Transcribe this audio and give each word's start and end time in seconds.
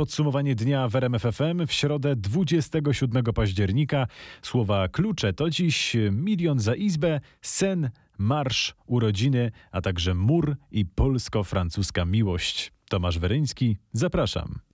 podsumowanie 0.00 0.54
dnia 0.54 0.88
w 0.88 0.96
RMF 0.96 1.22
FM 1.22 1.66
w 1.66 1.72
środę 1.72 2.16
27 2.16 3.24
października. 3.24 4.06
Słowa 4.42 4.88
klucze 4.88 5.32
to 5.32 5.50
dziś 5.50 5.96
milion 6.12 6.58
za 6.60 6.74
izbę, 6.74 7.20
sen, 7.42 7.90
marsz, 8.18 8.74
urodziny, 8.86 9.50
a 9.72 9.80
także 9.80 10.14
mur 10.14 10.56
i 10.70 10.86
polsko-francuska 10.86 12.04
miłość. 12.04 12.72
Tomasz 12.88 13.18
Weryński, 13.18 13.76
zapraszam. 13.92 14.69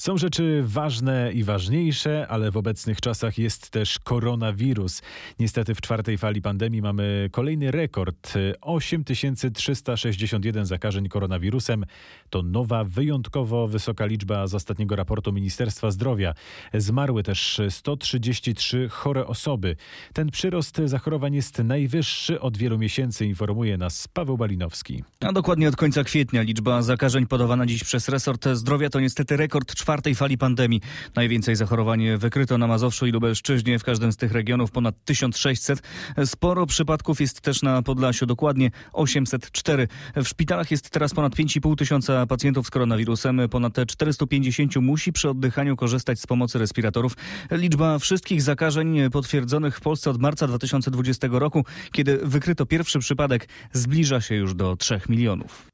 Są 0.00 0.18
rzeczy 0.18 0.62
ważne 0.66 1.32
i 1.32 1.44
ważniejsze, 1.44 2.26
ale 2.28 2.50
w 2.50 2.56
obecnych 2.56 3.00
czasach 3.00 3.38
jest 3.38 3.70
też 3.70 3.98
koronawirus. 3.98 5.02
Niestety 5.38 5.74
w 5.74 5.80
czwartej 5.80 6.18
fali 6.18 6.42
pandemii 6.42 6.82
mamy 6.82 7.28
kolejny 7.32 7.70
rekord 7.70 8.34
8361 8.60 10.66
zakażeń 10.66 11.08
koronawirusem. 11.08 11.84
To 12.30 12.42
nowa, 12.42 12.84
wyjątkowo 12.84 13.68
wysoka 13.68 14.06
liczba 14.06 14.46
z 14.46 14.54
ostatniego 14.54 14.96
raportu 14.96 15.32
Ministerstwa 15.32 15.90
Zdrowia. 15.90 16.34
Zmarły 16.74 17.22
też 17.22 17.60
133 17.68 18.88
chore 18.88 19.26
osoby. 19.26 19.76
Ten 20.12 20.30
przyrost 20.30 20.80
zachorowań 20.84 21.34
jest 21.34 21.58
najwyższy 21.58 22.40
od 22.40 22.56
wielu 22.56 22.78
miesięcy, 22.78 23.26
informuje 23.26 23.78
nas 23.78 24.08
Paweł 24.08 24.36
Balinowski. 24.36 25.04
A 25.20 25.32
dokładnie 25.32 25.68
od 25.68 25.76
końca 25.76 26.04
kwietnia 26.04 26.42
liczba 26.42 26.82
zakażeń 26.82 27.26
podawana 27.26 27.66
dziś 27.66 27.84
przez 27.84 28.08
resort 28.08 28.48
zdrowia 28.48 28.90
to 28.90 29.00
niestety 29.00 29.36
rekord 29.36 29.74
czwartej 29.74 29.89
czwartej 29.90 30.14
fali 30.14 30.38
pandemii. 30.38 30.80
Najwięcej 31.14 31.56
zachorowań 31.56 32.18
wykryto 32.18 32.58
na 32.58 32.66
Mazowszu 32.66 33.06
i 33.06 33.10
Lubelszczyźnie. 33.10 33.78
W 33.78 33.84
każdym 33.84 34.12
z 34.12 34.16
tych 34.16 34.32
regionów 34.32 34.70
ponad 34.70 34.94
1600. 35.04 35.82
Sporo 36.24 36.66
przypadków 36.66 37.20
jest 37.20 37.40
też 37.40 37.62
na 37.62 37.82
Podlasiu, 37.82 38.26
dokładnie 38.26 38.70
804. 38.92 39.88
W 40.16 40.28
szpitalach 40.28 40.70
jest 40.70 40.90
teraz 40.90 41.14
ponad 41.14 41.34
5,5 41.34 41.76
tysiąca 41.76 42.26
pacjentów 42.26 42.66
z 42.66 42.70
koronawirusem. 42.70 43.40
Ponad 43.50 43.76
450 43.86 44.76
musi 44.76 45.12
przy 45.12 45.28
oddychaniu 45.28 45.76
korzystać 45.76 46.20
z 46.20 46.26
pomocy 46.26 46.58
respiratorów. 46.58 47.16
Liczba 47.50 47.98
wszystkich 47.98 48.42
zakażeń 48.42 49.10
potwierdzonych 49.12 49.76
w 49.76 49.80
Polsce 49.80 50.10
od 50.10 50.20
marca 50.20 50.46
2020 50.46 51.28
roku, 51.30 51.64
kiedy 51.92 52.20
wykryto 52.22 52.66
pierwszy 52.66 52.98
przypadek, 52.98 53.48
zbliża 53.72 54.20
się 54.20 54.34
już 54.34 54.54
do 54.54 54.76
3 54.76 55.00
milionów. 55.08 55.70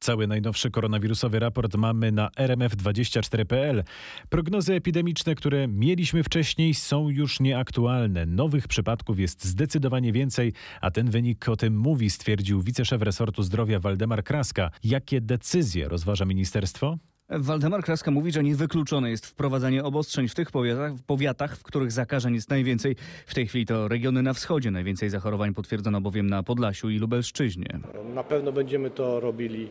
Cały 0.00 0.26
najnowszy 0.26 0.70
koronawirusowy 0.70 1.38
raport 1.38 1.76
mamy 1.76 2.12
na 2.12 2.28
rmf24.pl. 2.28 3.84
Prognozy 4.28 4.74
epidemiczne, 4.74 5.34
które 5.34 5.68
mieliśmy 5.68 6.22
wcześniej, 6.22 6.74
są 6.74 7.08
już 7.08 7.40
nieaktualne. 7.40 8.26
Nowych 8.26 8.68
przypadków 8.68 9.18
jest 9.18 9.44
zdecydowanie 9.44 10.12
więcej, 10.12 10.52
a 10.80 10.90
ten 10.90 11.10
wynik 11.10 11.48
o 11.48 11.56
tym 11.56 11.76
mówi, 11.78 12.10
stwierdził 12.10 12.62
wiceszef 12.62 13.02
resortu 13.02 13.42
zdrowia 13.42 13.80
Waldemar 13.80 14.24
Kraska. 14.24 14.70
Jakie 14.84 15.20
decyzje 15.20 15.88
rozważa 15.88 16.24
ministerstwo? 16.24 16.98
Waldemar 17.30 17.82
Kraska 17.82 18.10
mówi, 18.10 18.32
że 18.32 18.42
niewykluczone 18.42 19.10
jest 19.10 19.26
wprowadzanie 19.26 19.84
obostrzeń 19.84 20.28
w 20.28 20.34
tych 20.34 20.50
powiatach, 20.50 20.92
powiatach, 21.06 21.56
w 21.56 21.62
których 21.62 21.92
zakażeń 21.92 22.34
jest 22.34 22.50
najwięcej. 22.50 22.96
W 23.26 23.34
tej 23.34 23.46
chwili 23.46 23.66
to 23.66 23.88
regiony 23.88 24.22
na 24.22 24.32
wschodzie. 24.32 24.70
Najwięcej 24.70 25.10
zachorowań 25.10 25.54
potwierdzono 25.54 26.00
bowiem 26.00 26.30
na 26.30 26.42
Podlasiu 26.42 26.90
i 26.90 26.98
Lubelszczyźnie. 26.98 27.78
Na 28.14 28.24
pewno 28.24 28.52
będziemy 28.52 28.90
to 28.90 29.20
robili 29.20 29.68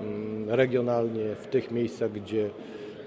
mm, 0.00 0.50
regionalnie 0.50 1.34
w 1.34 1.46
tych 1.46 1.70
miejscach, 1.70 2.12
gdzie 2.12 2.50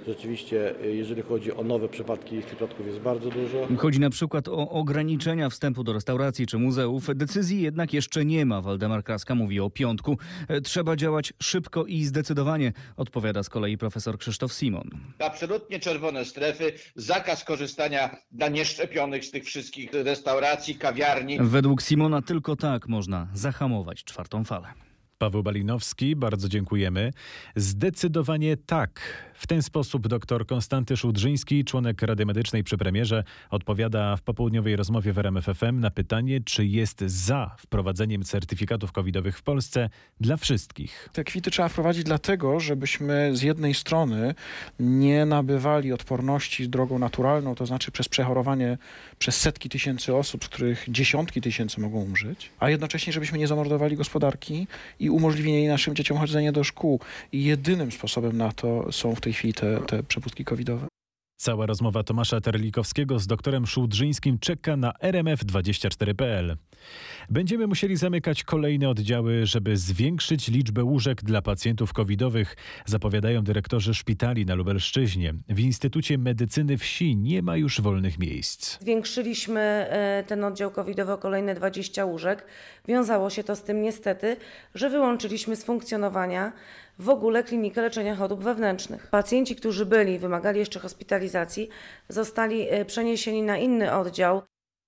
Rzeczywiście, 0.08 0.76
jeżeli 0.84 1.22
chodzi 1.22 1.54
o 1.54 1.64
nowe 1.64 1.90
przypadki, 1.90 2.36
ich 2.36 2.46
przypadków 2.46 2.88
jest 2.88 3.00
bardzo 3.00 3.30
dużo. 3.30 3.68
Chodzi 3.78 4.00
na 4.00 4.10
przykład 4.10 4.48
o 4.48 4.70
ograniczenia 4.70 5.50
wstępu 5.50 5.84
do 5.84 5.94
restauracji 5.94 6.48
czy 6.48 6.58
muzeów. 6.58 7.08
Decyzji 7.16 7.62
jednak 7.62 7.94
jeszcze 7.94 8.26
nie 8.26 8.46
ma. 8.46 8.62
Waldemar 8.62 9.04
Kraska 9.04 9.36
mówi 9.36 9.60
o 9.60 9.70
piątku. 9.70 10.18
Trzeba 10.64 10.96
działać 10.96 11.34
szybko 11.42 11.86
i 11.86 12.04
zdecydowanie, 12.04 12.74
odpowiada 12.98 13.44
z 13.44 13.50
kolei 13.50 13.78
profesor 13.78 14.18
Krzysztof 14.18 14.54
Simon. 14.54 14.90
Absolutnie 15.20 15.80
czerwone 15.80 16.26
strefy, 16.26 16.74
zakaz 16.96 17.44
korzystania 17.44 18.16
dla 18.32 18.50
nieszczepionych 18.50 19.26
z 19.26 19.32
tych 19.32 19.44
wszystkich 19.44 19.94
restauracji, 19.94 20.76
kawiarni. 20.76 21.38
Według 21.42 21.82
Simona 21.82 22.22
tylko 22.22 22.56
tak 22.56 22.88
można 22.88 23.28
zahamować 23.34 24.04
czwartą 24.04 24.44
falę. 24.44 24.68
Paweł 25.18 25.44
Balinowski, 25.44 26.16
bardzo 26.16 26.50
dziękujemy. 26.50 27.12
Zdecydowanie 27.56 28.58
tak. 28.58 29.02
W 29.34 29.48
ten 29.48 29.62
sposób 29.62 30.08
dr 30.08 30.46
Konstanty 30.46 30.98
Szudrzyński, 30.98 31.66
członek 31.66 32.02
Rady 32.02 32.26
Medycznej 32.26 32.64
przy 32.64 32.78
premierze, 32.78 33.24
odpowiada 33.50 34.16
w 34.18 34.22
popołudniowej 34.22 34.76
rozmowie 34.76 35.14
w 35.14 35.18
RMFFM 35.18 35.80
na 35.80 35.92
pytanie, 35.92 36.40
czy 36.46 36.66
jest 36.66 37.02
za 37.02 37.56
wprowadzeniem 37.60 38.24
certyfikatów 38.24 38.92
covidowych 38.92 39.38
w 39.38 39.44
Polsce 39.44 39.90
dla 40.20 40.38
wszystkich. 40.38 41.10
Te 41.14 41.24
kwity 41.24 41.52
trzeba 41.52 41.70
wprowadzić 41.70 42.04
dlatego, 42.04 42.60
żebyśmy 42.60 43.32
z 43.38 43.42
jednej 43.42 43.74
strony 43.74 44.36
nie 44.80 45.26
nabywali 45.26 45.94
odporności 45.94 46.70
drogą 46.70 47.00
naturalną, 47.00 47.56
to 47.56 47.66
znaczy 47.66 47.92
przez 47.92 48.10
przechorowanie 48.10 48.78
przez 49.20 49.38
setki 49.38 49.70
tysięcy 49.70 50.16
osób, 50.16 50.46
z 50.46 50.48
których 50.48 50.86
dziesiątki 50.88 51.42
tysięcy 51.42 51.82
mogą 51.82 52.00
umrzeć, 52.00 52.50
a 52.60 52.70
jednocześnie, 52.70 53.14
żebyśmy 53.14 53.38
nie 53.38 53.48
zamordowali 53.48 53.98
gospodarki 53.98 54.68
i 55.00 55.10
umożliwienie 55.14 55.70
naszym 55.70 55.96
dzieciom 55.96 56.18
chodzenia 56.18 56.52
do 56.52 56.64
szkół. 56.64 57.00
I 57.32 57.44
jedynym 57.44 57.92
sposobem 57.92 58.38
na 58.38 58.52
to 58.52 58.92
są 58.92 59.16
w 59.16 59.22
tej 59.22 59.34
chwili 59.34 59.54
te, 59.54 59.80
te 59.88 60.04
przepustki 60.04 60.46
covidowe. 60.46 60.88
Cała 61.36 61.66
rozmowa 61.66 62.04
Tomasza 62.04 62.42
Terlikowskiego 62.42 63.20
z 63.20 63.28
doktorem 63.28 63.68
Szudrzyńskim 63.68 64.40
czeka 64.40 64.78
na 64.78 64.92
rmf24.pl. 64.92 66.58
Będziemy 67.30 67.68
musieli 67.68 67.98
zamykać 67.98 68.44
kolejne 68.44 68.90
oddziały, 68.90 69.46
żeby 69.46 69.78
zwiększyć 69.78 70.48
liczbę 70.48 70.84
łóżek 70.84 71.24
dla 71.24 71.42
pacjentów 71.42 71.94
covidowych, 71.94 72.56
zapowiadają 72.86 73.44
dyrektorzy 73.44 73.94
szpitali 73.94 74.46
na 74.46 74.56
Lubelszczyźnie. 74.56 75.34
W 75.50 75.60
Instytucie 75.60 76.18
Medycyny 76.18 76.78
Wsi 76.78 77.16
nie 77.16 77.42
ma 77.42 77.58
już 77.58 77.82
wolnych 77.82 78.20
miejsc. 78.20 78.80
Zwiększyliśmy 78.82 79.60
e, 79.62 80.24
ten 80.28 80.44
oddział 80.44 80.72
covidowy 80.72 81.12
o 81.12 81.18
kolejne 81.18 81.56
20 81.56 82.06
łóżek. 82.06 82.46
Wiązało 82.88 83.30
się 83.30 83.44
to 83.44 83.56
z 83.56 83.64
tym 83.64 83.82
niestety, 83.82 84.38
że 84.76 84.90
wyłączyliśmy 84.90 85.56
z 85.56 85.64
funkcjonowania 85.64 86.52
w 87.00 87.10
ogóle 87.10 87.44
klinikę 87.44 87.82
leczenia 87.82 88.16
chorób 88.16 88.44
wewnętrznych. 88.44 89.08
Pacjenci, 89.08 89.56
którzy 89.56 89.86
byli, 89.86 90.20
wymagali 90.20 90.60
jeszcze 90.60 90.80
hospitalizacji, 90.80 91.70
zostali 92.10 92.68
e, 92.70 92.86
przeniesieni 92.86 93.44
na 93.44 93.58
inny 93.58 93.94
oddział. 93.94 94.42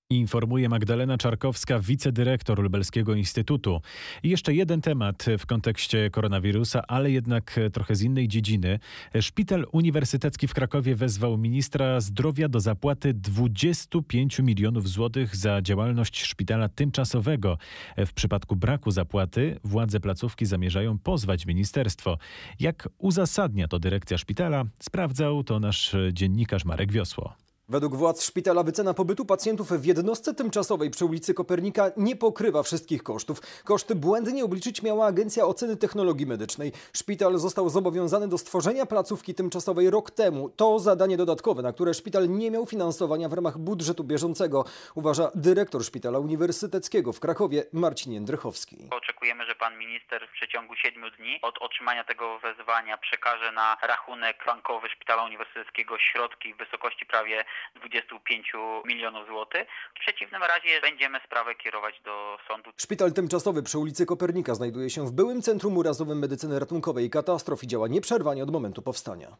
Informuje 0.09 0.69
Magdalena 0.69 1.17
Czarkowska, 1.17 1.79
wicedyrektor 1.79 2.63
Lubelskiego 2.63 3.15
Instytutu. 3.15 3.81
I 4.23 4.29
jeszcze 4.29 4.53
jeden 4.53 4.81
temat 4.81 5.25
w 5.39 5.45
kontekście 5.45 6.09
koronawirusa, 6.09 6.81
ale 6.87 7.11
jednak 7.11 7.59
trochę 7.73 7.95
z 7.95 8.01
innej 8.01 8.27
dziedziny. 8.27 8.79
Szpital 9.21 9.65
Uniwersytecki 9.71 10.47
w 10.47 10.53
Krakowie 10.53 10.95
wezwał 10.95 11.37
ministra 11.37 12.01
zdrowia 12.01 12.49
do 12.49 12.59
zapłaty 12.59 13.13
25 13.13 14.39
milionów 14.39 14.89
złotych 14.89 15.35
za 15.35 15.61
działalność 15.61 16.23
szpitala 16.23 16.69
tymczasowego. 16.69 17.57
W 17.97 18.13
przypadku 18.13 18.55
braku 18.55 18.91
zapłaty 18.91 19.59
władze 19.63 19.99
placówki 19.99 20.45
zamierzają 20.45 20.99
pozwać 20.99 21.45
ministerstwo. 21.45 22.17
Jak 22.59 22.89
uzasadnia 22.97 23.67
to 23.67 23.79
dyrekcja 23.79 24.17
szpitala, 24.17 24.63
sprawdzał 24.79 25.43
to 25.43 25.59
nasz 25.59 25.95
dziennikarz 26.13 26.65
Marek 26.65 26.91
Wiosło. 26.91 27.45
Według 27.69 27.95
władz 27.95 28.23
szpitala 28.23 28.63
wycena 28.63 28.93
pobytu 28.93 29.25
pacjentów 29.25 29.71
w 29.71 29.85
jednostce 29.85 30.33
tymczasowej 30.33 30.89
przy 30.89 31.05
ulicy 31.05 31.33
Kopernika 31.33 31.91
nie 31.97 32.15
pokrywa 32.15 32.63
wszystkich 32.63 33.03
kosztów. 33.03 33.41
Koszty 33.63 33.95
błędnie 33.95 34.45
obliczyć 34.45 34.83
miała 34.83 35.05
Agencja 35.05 35.45
Oceny 35.45 35.77
Technologii 35.77 36.25
Medycznej. 36.25 36.71
Szpital 36.93 37.37
został 37.37 37.69
zobowiązany 37.69 38.27
do 38.27 38.37
stworzenia 38.37 38.85
placówki 38.85 39.35
tymczasowej 39.35 39.89
rok 39.89 40.11
temu. 40.11 40.49
To 40.49 40.79
zadanie 40.79 41.17
dodatkowe, 41.17 41.61
na 41.61 41.73
które 41.73 41.93
szpital 41.93 42.29
nie 42.29 42.51
miał 42.51 42.65
finansowania 42.65 43.29
w 43.29 43.33
ramach 43.33 43.57
budżetu 43.57 44.03
bieżącego, 44.03 44.65
uważa 44.95 45.31
dyrektor 45.35 45.83
Szpitala 45.83 46.19
Uniwersyteckiego 46.19 47.13
w 47.13 47.19
Krakowie 47.19 47.63
Marcin 47.73 48.13
Jędrychowski. 48.13 48.77
Oczekujemy, 48.91 49.45
że 49.45 49.55
pan 49.55 49.77
minister 49.77 50.27
w 50.27 50.31
przeciągu 50.31 50.75
siedmiu 50.75 51.11
dni 51.11 51.39
od 51.41 51.57
otrzymania 51.57 52.03
tego 52.03 52.39
wezwania 52.39 52.97
przekaże 52.97 53.51
na 53.51 53.77
rachunek 53.81 54.43
bankowy 54.45 54.89
Szpitala 54.89 55.23
Uniwersyteckiego 55.23 55.97
środki 55.99 56.53
w 56.53 56.57
wysokości 56.57 57.05
prawie 57.05 57.45
25 57.75 58.53
milionów 58.85 59.27
złotych. 59.27 59.67
W 59.95 59.99
przeciwnym 59.99 60.41
razie 60.43 60.81
będziemy 60.81 61.19
sprawę 61.25 61.55
kierować 61.55 62.01
do 62.05 62.37
sądu. 62.47 62.71
Szpital 62.77 63.13
tymczasowy 63.13 63.63
przy 63.63 63.77
ulicy 63.77 64.05
Kopernika 64.05 64.55
znajduje 64.55 64.89
się 64.89 65.07
w 65.07 65.11
byłym 65.11 65.41
Centrum 65.41 65.77
Urazowym 65.77 66.19
Medycyny 66.19 66.59
Ratunkowej 66.59 67.05
i 67.05 67.09
Katastrof 67.09 67.63
i 67.63 67.67
działa 67.67 67.87
nieprzerwanie 67.87 68.43
od 68.43 68.51
momentu 68.51 68.81
powstania. 68.81 69.37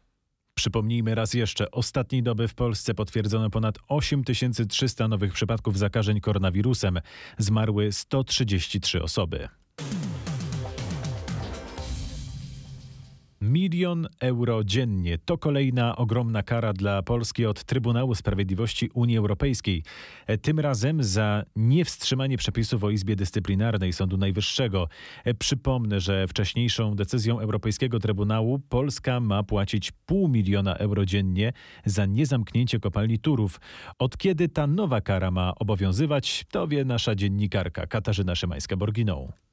Przypomnijmy 0.54 1.14
raz 1.14 1.34
jeszcze, 1.34 1.70
ostatniej 1.70 2.22
doby 2.22 2.48
w 2.48 2.54
Polsce 2.54 2.94
potwierdzono 2.94 3.50
ponad 3.50 3.78
8300 3.88 5.08
nowych 5.08 5.32
przypadków 5.32 5.78
zakażeń 5.78 6.20
koronawirusem. 6.20 7.00
Zmarły 7.38 7.92
133 7.92 9.02
osoby. 9.02 9.48
Milion 13.56 14.08
euro 14.20 14.64
dziennie 14.64 15.18
to 15.18 15.38
kolejna 15.38 15.96
ogromna 15.96 16.42
kara 16.42 16.72
dla 16.72 17.02
Polski 17.02 17.46
od 17.46 17.64
Trybunału 17.64 18.14
Sprawiedliwości 18.14 18.90
Unii 18.94 19.18
Europejskiej. 19.18 19.82
E, 20.26 20.38
Tym 20.38 20.60
razem 20.60 21.02
za 21.04 21.44
niewstrzymanie 21.56 22.38
przepisów 22.38 22.84
o 22.84 22.90
Izbie 22.90 23.16
Dyscyplinarnej 23.16 23.92
Sądu 23.92 24.16
Najwyższego. 24.16 24.88
E, 25.24 25.34
Przypomnę, 25.34 26.00
że 26.00 26.26
wcześniejszą 26.26 26.94
decyzją 26.94 27.40
Europejskiego 27.40 27.98
Trybunału 27.98 28.58
Polska 28.58 29.20
ma 29.20 29.42
płacić 29.42 29.92
pół 29.92 30.28
miliona 30.28 30.74
euro 30.74 31.04
dziennie 31.04 31.52
za 31.84 32.06
niezamknięcie 32.06 32.80
kopalni 32.80 33.18
Turów. 33.18 33.60
Od 33.98 34.16
kiedy 34.16 34.48
ta 34.48 34.66
nowa 34.66 35.00
kara 35.00 35.30
ma 35.30 35.54
obowiązywać, 35.54 36.44
to 36.50 36.68
wie 36.68 36.84
nasza 36.84 37.14
dziennikarka 37.14 37.86
Katarzyna 37.86 38.32
Szymańska-Borginą. 38.34 39.45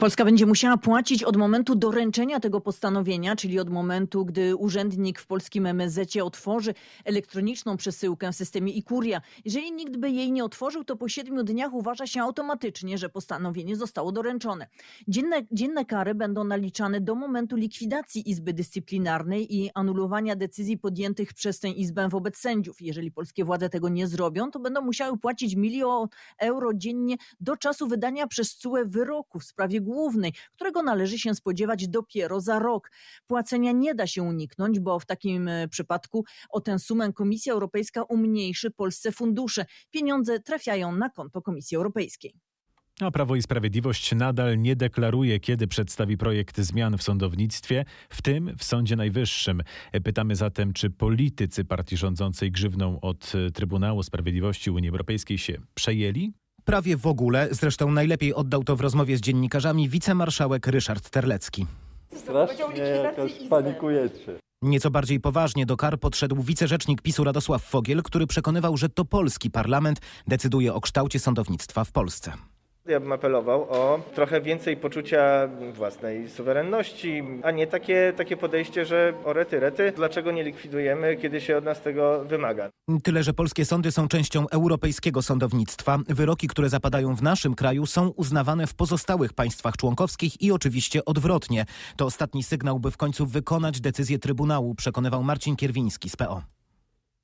Polska 0.00 0.24
będzie 0.24 0.46
musiała 0.46 0.76
płacić 0.76 1.24
od 1.24 1.36
momentu 1.36 1.74
doręczenia 1.74 2.40
tego 2.40 2.60
postanowienia, 2.60 3.36
czyli 3.36 3.58
od 3.58 3.70
momentu, 3.70 4.24
gdy 4.24 4.56
urzędnik 4.56 5.20
w 5.20 5.26
polskim 5.26 5.66
MSZ 5.66 6.16
otworzy 6.16 6.74
elektroniczną 7.04 7.76
przesyłkę 7.76 8.32
w 8.32 8.36
systemie 8.36 8.72
e-Kuria. 8.74 9.20
Jeżeli 9.44 9.72
nikt 9.72 9.96
by 9.96 10.10
jej 10.10 10.32
nie 10.32 10.44
otworzył, 10.44 10.84
to 10.84 10.96
po 10.96 11.08
siedmiu 11.08 11.42
dniach 11.42 11.72
uważa 11.72 12.06
się 12.06 12.22
automatycznie, 12.22 12.98
że 12.98 13.08
postanowienie 13.08 13.76
zostało 13.76 14.12
doręczone. 14.12 14.66
Dzienne, 15.08 15.42
dzienne 15.52 15.84
kary 15.84 16.14
będą 16.14 16.44
naliczane 16.44 17.00
do 17.00 17.14
momentu 17.14 17.56
likwidacji 17.56 18.30
Izby 18.30 18.52
Dyscyplinarnej 18.52 19.56
i 19.56 19.70
anulowania 19.74 20.36
decyzji 20.36 20.78
podjętych 20.78 21.34
przez 21.34 21.60
tę 21.60 21.68
Izbę 21.68 22.08
wobec 22.08 22.36
sędziów. 22.38 22.80
Jeżeli 22.80 23.12
polskie 23.12 23.44
władze 23.44 23.68
tego 23.68 23.88
nie 23.88 24.06
zrobią, 24.06 24.50
to 24.50 24.60
będą 24.60 24.80
musiały 24.80 25.18
płacić 25.18 25.56
milion 25.56 26.08
euro 26.38 26.70
dziennie 26.74 27.16
do 27.40 27.56
czasu 27.56 27.88
wydania 27.88 28.26
przez 28.26 28.56
CUE 28.56 28.78
wyroku 28.86 29.38
w 29.38 29.44
sprawie 29.44 29.61
głównej, 29.70 30.32
którego 30.54 30.82
należy 30.82 31.18
się 31.18 31.34
spodziewać 31.34 31.88
dopiero 31.88 32.40
za 32.40 32.58
rok. 32.58 32.90
Płacenia 33.26 33.72
nie 33.72 33.94
da 33.94 34.06
się 34.06 34.22
uniknąć, 34.22 34.80
bo 34.80 34.98
w 34.98 35.06
takim 35.06 35.48
e, 35.48 35.68
przypadku 35.68 36.24
o 36.50 36.60
tę 36.60 36.78
sumę 36.78 37.12
Komisja 37.12 37.52
Europejska 37.52 38.02
umniejszy 38.02 38.70
Polsce 38.70 39.12
fundusze. 39.12 39.66
Pieniądze 39.90 40.40
trafiają 40.40 40.96
na 40.96 41.10
konto 41.10 41.42
Komisji 41.42 41.76
Europejskiej. 41.76 42.34
A 43.00 43.10
Prawo 43.10 43.36
i 43.36 43.42
Sprawiedliwość 43.42 44.14
nadal 44.14 44.58
nie 44.58 44.76
deklaruje, 44.76 45.40
kiedy 45.40 45.66
przedstawi 45.66 46.16
projekt 46.16 46.60
zmian 46.60 46.98
w 46.98 47.02
sądownictwie, 47.02 47.84
w 48.08 48.22
tym 48.22 48.56
w 48.58 48.64
Sądzie 48.64 48.96
Najwyższym. 48.96 49.62
Pytamy 50.04 50.36
zatem, 50.36 50.72
czy 50.72 50.90
politycy 50.90 51.64
partii 51.64 51.96
rządzącej 51.96 52.50
grzywną 52.50 53.00
od 53.00 53.32
Trybunału 53.54 54.02
Sprawiedliwości 54.02 54.70
Unii 54.70 54.88
Europejskiej 54.88 55.38
się 55.38 55.58
przejęli? 55.74 56.32
Prawie 56.64 56.96
w 56.96 57.06
ogóle, 57.06 57.48
zresztą 57.50 57.90
najlepiej 57.90 58.34
oddał 58.34 58.64
to 58.64 58.76
w 58.76 58.80
rozmowie 58.80 59.16
z 59.16 59.20
dziennikarzami 59.20 59.88
wicemarszałek 59.88 60.66
Ryszard 60.66 61.10
Terlecki. 61.10 61.66
Strasznie 62.16 62.84
jakoś 62.84 63.32
panikujecie. 63.50 64.38
Nieco 64.62 64.90
bardziej 64.90 65.20
poważnie 65.20 65.66
do 65.66 65.76
kar 65.76 65.98
podszedł 65.98 66.42
wicerzecznik 66.42 67.02
PiSu 67.02 67.24
Radosław 67.24 67.62
Fogiel, 67.64 68.02
który 68.02 68.26
przekonywał, 68.26 68.76
że 68.76 68.88
to 68.88 69.04
polski 69.04 69.50
parlament 69.50 70.00
decyduje 70.26 70.74
o 70.74 70.80
kształcie 70.80 71.18
sądownictwa 71.18 71.84
w 71.84 71.92
Polsce. 71.92 72.32
Ja 72.86 73.00
bym 73.00 73.12
apelował 73.12 73.62
o 73.70 74.00
trochę 74.14 74.40
więcej 74.40 74.76
poczucia 74.76 75.48
własnej 75.72 76.30
suwerenności, 76.30 77.22
a 77.42 77.50
nie 77.50 77.66
takie, 77.66 78.12
takie 78.16 78.36
podejście, 78.36 78.84
że 78.84 79.12
o 79.24 79.32
rety, 79.32 79.60
rety, 79.60 79.92
dlaczego 79.96 80.32
nie 80.32 80.44
likwidujemy, 80.44 81.16
kiedy 81.16 81.40
się 81.40 81.56
od 81.56 81.64
nas 81.64 81.82
tego 81.82 82.24
wymaga. 82.24 82.70
Tyle, 83.02 83.22
że 83.22 83.32
polskie 83.32 83.64
sądy 83.64 83.92
są 83.92 84.08
częścią 84.08 84.48
europejskiego 84.48 85.22
sądownictwa. 85.22 85.98
Wyroki, 86.08 86.48
które 86.48 86.68
zapadają 86.68 87.14
w 87.14 87.22
naszym 87.22 87.54
kraju 87.54 87.86
są 87.86 88.08
uznawane 88.08 88.66
w 88.66 88.74
pozostałych 88.74 89.32
państwach 89.32 89.76
członkowskich 89.76 90.42
i 90.42 90.52
oczywiście 90.52 91.04
odwrotnie. 91.04 91.64
To 91.96 92.06
ostatni 92.06 92.42
sygnał, 92.42 92.80
by 92.80 92.90
w 92.90 92.96
końcu 92.96 93.26
wykonać 93.26 93.80
decyzję 93.80 94.18
Trybunału, 94.18 94.74
przekonywał 94.74 95.22
Marcin 95.22 95.56
Kierwiński 95.56 96.08
z 96.10 96.16
PO. 96.16 96.42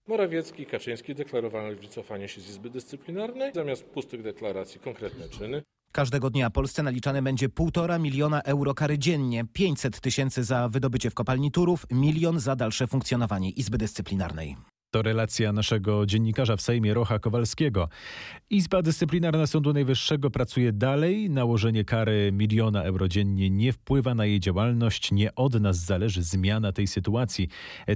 Morawiecki 0.09 0.63
i 0.63 0.67
Kaczyński 0.67 1.15
deklarowali 1.15 1.77
wycofanie 1.77 2.29
się 2.29 2.41
z 2.41 2.49
Izby 2.49 2.71
Dyscyplinarnej, 2.71 3.53
zamiast 3.55 3.85
pustych 3.85 4.23
deklaracji 4.23 4.81
konkretne 4.81 5.29
czyny. 5.29 5.63
Każdego 5.93 6.31
dnia 6.31 6.51
Polsce 6.51 6.83
naliczane 6.83 7.23
będzie 7.23 7.49
1,5 7.49 8.01
miliona 8.01 8.43
euro 8.43 8.75
kary 8.75 8.99
dziennie, 8.99 9.45
500 9.53 10.01
tysięcy 10.01 10.45
za 10.45 10.69
wydobycie 10.69 11.11
w 11.11 11.15
kopalni 11.15 11.51
Turów, 11.51 11.87
milion 11.91 12.41
za 12.41 12.57
dalsze 12.57 12.87
funkcjonowanie 12.87 13.51
Izby 13.51 13.79
Dyscyplinarnej. 13.79 14.57
To 14.91 15.03
relacja 15.03 15.53
naszego 15.53 16.07
dziennikarza 16.07 16.57
w 16.57 16.63
Sejmie 16.63 16.95
Rocha 16.95 17.19
Kowalskiego. 17.19 17.89
Izba 18.51 18.83
Dyscyplinarna 18.83 19.47
Sądu 19.47 19.73
Najwyższego 19.73 20.31
pracuje 20.31 20.73
dalej. 20.73 21.31
Nałożenie 21.31 21.85
kary 21.85 22.31
miliona 22.33 22.83
euro 22.83 23.09
dziennie 23.09 23.51
nie 23.51 23.73
wpływa 23.73 24.15
na 24.15 24.27
jej 24.27 24.41
działalność. 24.41 25.13
Nie 25.13 25.35
od 25.35 25.61
nas 25.61 25.77
zależy 25.77 26.23
zmiana 26.23 26.73
tej 26.73 26.87
sytuacji. 26.87 27.49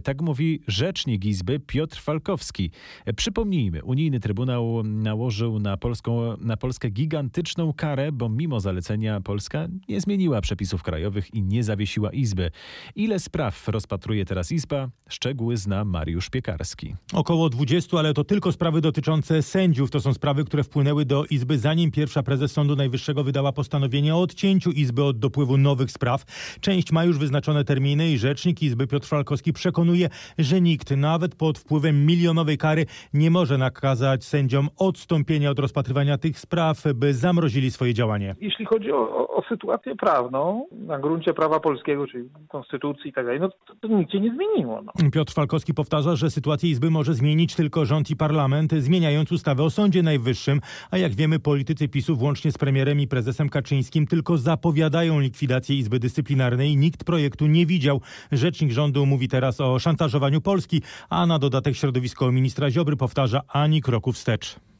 Tak 0.04 0.22
mówi 0.22 0.62
rzecznik 0.68 1.24
Izby 1.24 1.60
Piotr 1.60 2.00
Falkowski. 2.00 2.70
Przypomnijmy, 3.16 3.84
unijny 3.84 4.20
trybunał 4.20 4.82
nałożył 4.84 5.58
na, 5.58 5.76
Polską, 5.76 6.36
na 6.36 6.56
Polskę 6.56 6.90
gigantyczną 6.90 7.72
karę, 7.72 8.12
bo 8.12 8.28
mimo 8.28 8.60
zalecenia 8.60 9.20
Polska 9.20 9.68
nie 9.88 10.00
zmieniła 10.00 10.40
przepisów 10.40 10.82
krajowych 10.82 11.34
i 11.34 11.42
nie 11.42 11.64
zawiesiła 11.64 12.12
Izby. 12.12 12.50
Ile 12.94 13.18
spraw 13.18 13.68
rozpatruje 13.68 14.24
teraz 14.24 14.52
Izba? 14.52 14.88
Szczegóły 15.08 15.56
zna 15.56 15.84
Mariusz 15.84 16.30
Piekarski. 16.30 16.81
Około 17.14 17.48
20, 17.48 17.98
ale 17.98 18.14
to 18.14 18.24
tylko 18.24 18.52
sprawy 18.52 18.80
dotyczące 18.80 19.42
sędziów. 19.42 19.90
To 19.90 20.00
są 20.00 20.14
sprawy, 20.14 20.44
które 20.44 20.64
wpłynęły 20.64 21.04
do 21.04 21.24
Izby, 21.30 21.58
zanim 21.58 21.90
pierwsza 21.90 22.22
prezes 22.22 22.52
Sądu 22.52 22.76
Najwyższego 22.76 23.24
wydała 23.24 23.52
postanowienie 23.52 24.14
o 24.14 24.20
odcięciu 24.20 24.70
Izby 24.70 25.04
od 25.04 25.18
dopływu 25.18 25.56
nowych 25.56 25.90
spraw. 25.90 26.24
Część 26.60 26.92
ma 26.92 27.04
już 27.04 27.18
wyznaczone 27.18 27.64
terminy 27.64 28.10
i 28.10 28.18
rzecznik 28.18 28.62
Izby 28.62 28.86
Piotr 28.86 29.06
Falkowski 29.06 29.52
przekonuje, 29.52 30.08
że 30.38 30.60
nikt, 30.60 30.90
nawet 30.90 31.34
pod 31.34 31.58
wpływem 31.58 32.06
milionowej 32.06 32.58
kary, 32.58 32.86
nie 33.14 33.30
może 33.30 33.58
nakazać 33.58 34.24
sędziom 34.24 34.68
odstąpienia 34.78 35.50
od 35.50 35.58
rozpatrywania 35.58 36.18
tych 36.18 36.38
spraw, 36.38 36.82
by 36.94 37.14
zamrozili 37.14 37.70
swoje 37.70 37.94
działanie. 37.94 38.34
Jeśli 38.40 38.64
chodzi 38.64 38.92
o, 38.92 39.28
o, 39.28 39.42
sytuację 39.48 39.96
prawną 39.96 40.66
na 40.72 40.98
gruncie 40.98 41.34
prawa 41.34 41.60
polskiego, 41.60 42.06
czyli 42.06 42.28
konstytucji 42.48 43.10
i 43.10 43.12
tak 43.12 43.24
dalej, 43.24 43.40
no 43.40 43.48
to, 43.48 43.74
to 43.80 43.88
nic 43.88 44.10
się 44.10 44.20
nie 44.20 44.34
zmieniło. 44.34 44.82
No. 44.82 45.10
Piotr 45.12 45.32
Falkowski 45.32 45.74
powtarza, 45.74 46.16
że 46.16 46.30
sytuację 46.30 46.71
Izby 46.72 46.90
może 46.90 47.14
zmienić 47.14 47.54
tylko 47.54 47.86
rząd 47.86 48.10
i 48.10 48.16
parlament, 48.16 48.72
zmieniając 48.78 49.32
ustawę 49.32 49.62
o 49.62 49.70
Sądzie 49.70 50.02
Najwyższym. 50.02 50.60
A 50.90 50.98
jak 50.98 51.14
wiemy, 51.14 51.38
politycy 51.38 51.88
PiSu, 51.88 52.16
włącznie 52.16 52.52
z 52.52 52.58
premierem 52.58 53.00
i 53.00 53.08
prezesem 53.08 53.48
Kaczyńskim, 53.48 54.06
tylko 54.06 54.38
zapowiadają 54.38 55.20
likwidację 55.20 55.76
Izby 55.76 55.98
Dyscyplinarnej. 55.98 56.76
Nikt 56.76 57.04
projektu 57.04 57.46
nie 57.46 57.66
widział. 57.66 58.00
Rzecznik 58.32 58.72
rządu 58.72 59.06
mówi 59.06 59.28
teraz 59.28 59.60
o 59.60 59.78
szantażowaniu 59.78 60.40
Polski, 60.40 60.82
a 61.10 61.26
na 61.26 61.38
dodatek 61.38 61.76
środowisko 61.76 62.32
ministra 62.32 62.70
Ziobry 62.70 62.96
powtarza 62.96 63.40
ani 63.48 63.82
kroku 63.82 64.12
wstecz. 64.12 64.71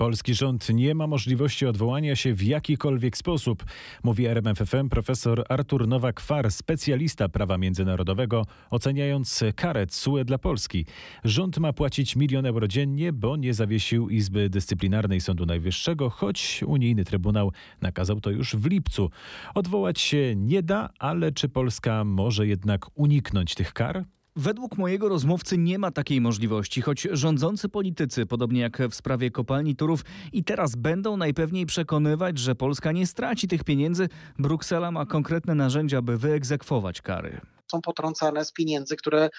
Polski 0.00 0.34
rząd 0.34 0.68
nie 0.68 0.94
ma 0.94 1.06
możliwości 1.06 1.66
odwołania 1.66 2.16
się 2.16 2.34
w 2.34 2.42
jakikolwiek 2.42 3.16
sposób, 3.16 3.64
mówi 4.02 4.26
RMFFM 4.26 4.88
profesor 4.88 5.44
Artur 5.48 5.88
Nowak-Far, 5.88 6.50
specjalista 6.50 7.28
prawa 7.28 7.58
międzynarodowego, 7.58 8.46
oceniając 8.70 9.44
karę 9.56 9.86
CUE 9.86 10.24
dla 10.24 10.38
Polski. 10.38 10.86
Rząd 11.24 11.58
ma 11.58 11.72
płacić 11.72 12.16
milion 12.16 12.46
euro 12.46 12.68
dziennie, 12.68 13.12
bo 13.12 13.36
nie 13.36 13.54
zawiesił 13.54 14.08
Izby 14.08 14.50
Dyscyplinarnej 14.50 15.20
Sądu 15.20 15.46
Najwyższego, 15.46 16.10
choć 16.10 16.62
unijny 16.66 17.04
Trybunał 17.04 17.52
nakazał 17.80 18.20
to 18.20 18.30
już 18.30 18.56
w 18.56 18.66
lipcu. 18.66 19.10
Odwołać 19.54 20.00
się 20.00 20.36
nie 20.36 20.62
da, 20.62 20.90
ale 20.98 21.32
czy 21.32 21.48
Polska 21.48 22.04
może 22.04 22.46
jednak 22.46 22.86
uniknąć 22.94 23.54
tych 23.54 23.72
kar? 23.72 24.04
Według 24.38 24.78
mojego 24.78 25.08
rozmówcy 25.08 25.58
nie 25.58 25.78
ma 25.78 25.90
takiej 25.90 26.20
możliwości, 26.20 26.82
choć 26.82 27.08
rządzący 27.12 27.68
politycy, 27.68 28.26
podobnie 28.26 28.60
jak 28.60 28.82
w 28.90 28.94
sprawie 28.94 29.30
kopalni 29.30 29.76
Turów, 29.76 30.04
i 30.32 30.44
teraz 30.44 30.76
będą 30.76 31.16
najpewniej 31.16 31.66
przekonywać, 31.66 32.38
że 32.38 32.54
Polska 32.54 32.92
nie 32.92 33.06
straci 33.06 33.48
tych 33.48 33.64
pieniędzy. 33.64 34.08
Bruksela 34.38 34.90
ma 34.90 35.06
konkretne 35.06 35.54
narzędzia, 35.54 36.02
by 36.02 36.18
wyegzekwować 36.18 37.02
kary 37.02 37.40
są 37.70 37.80
potrącane 37.80 38.44
z 38.44 38.52
pieniędzy, 38.52 38.96
które 38.96 39.30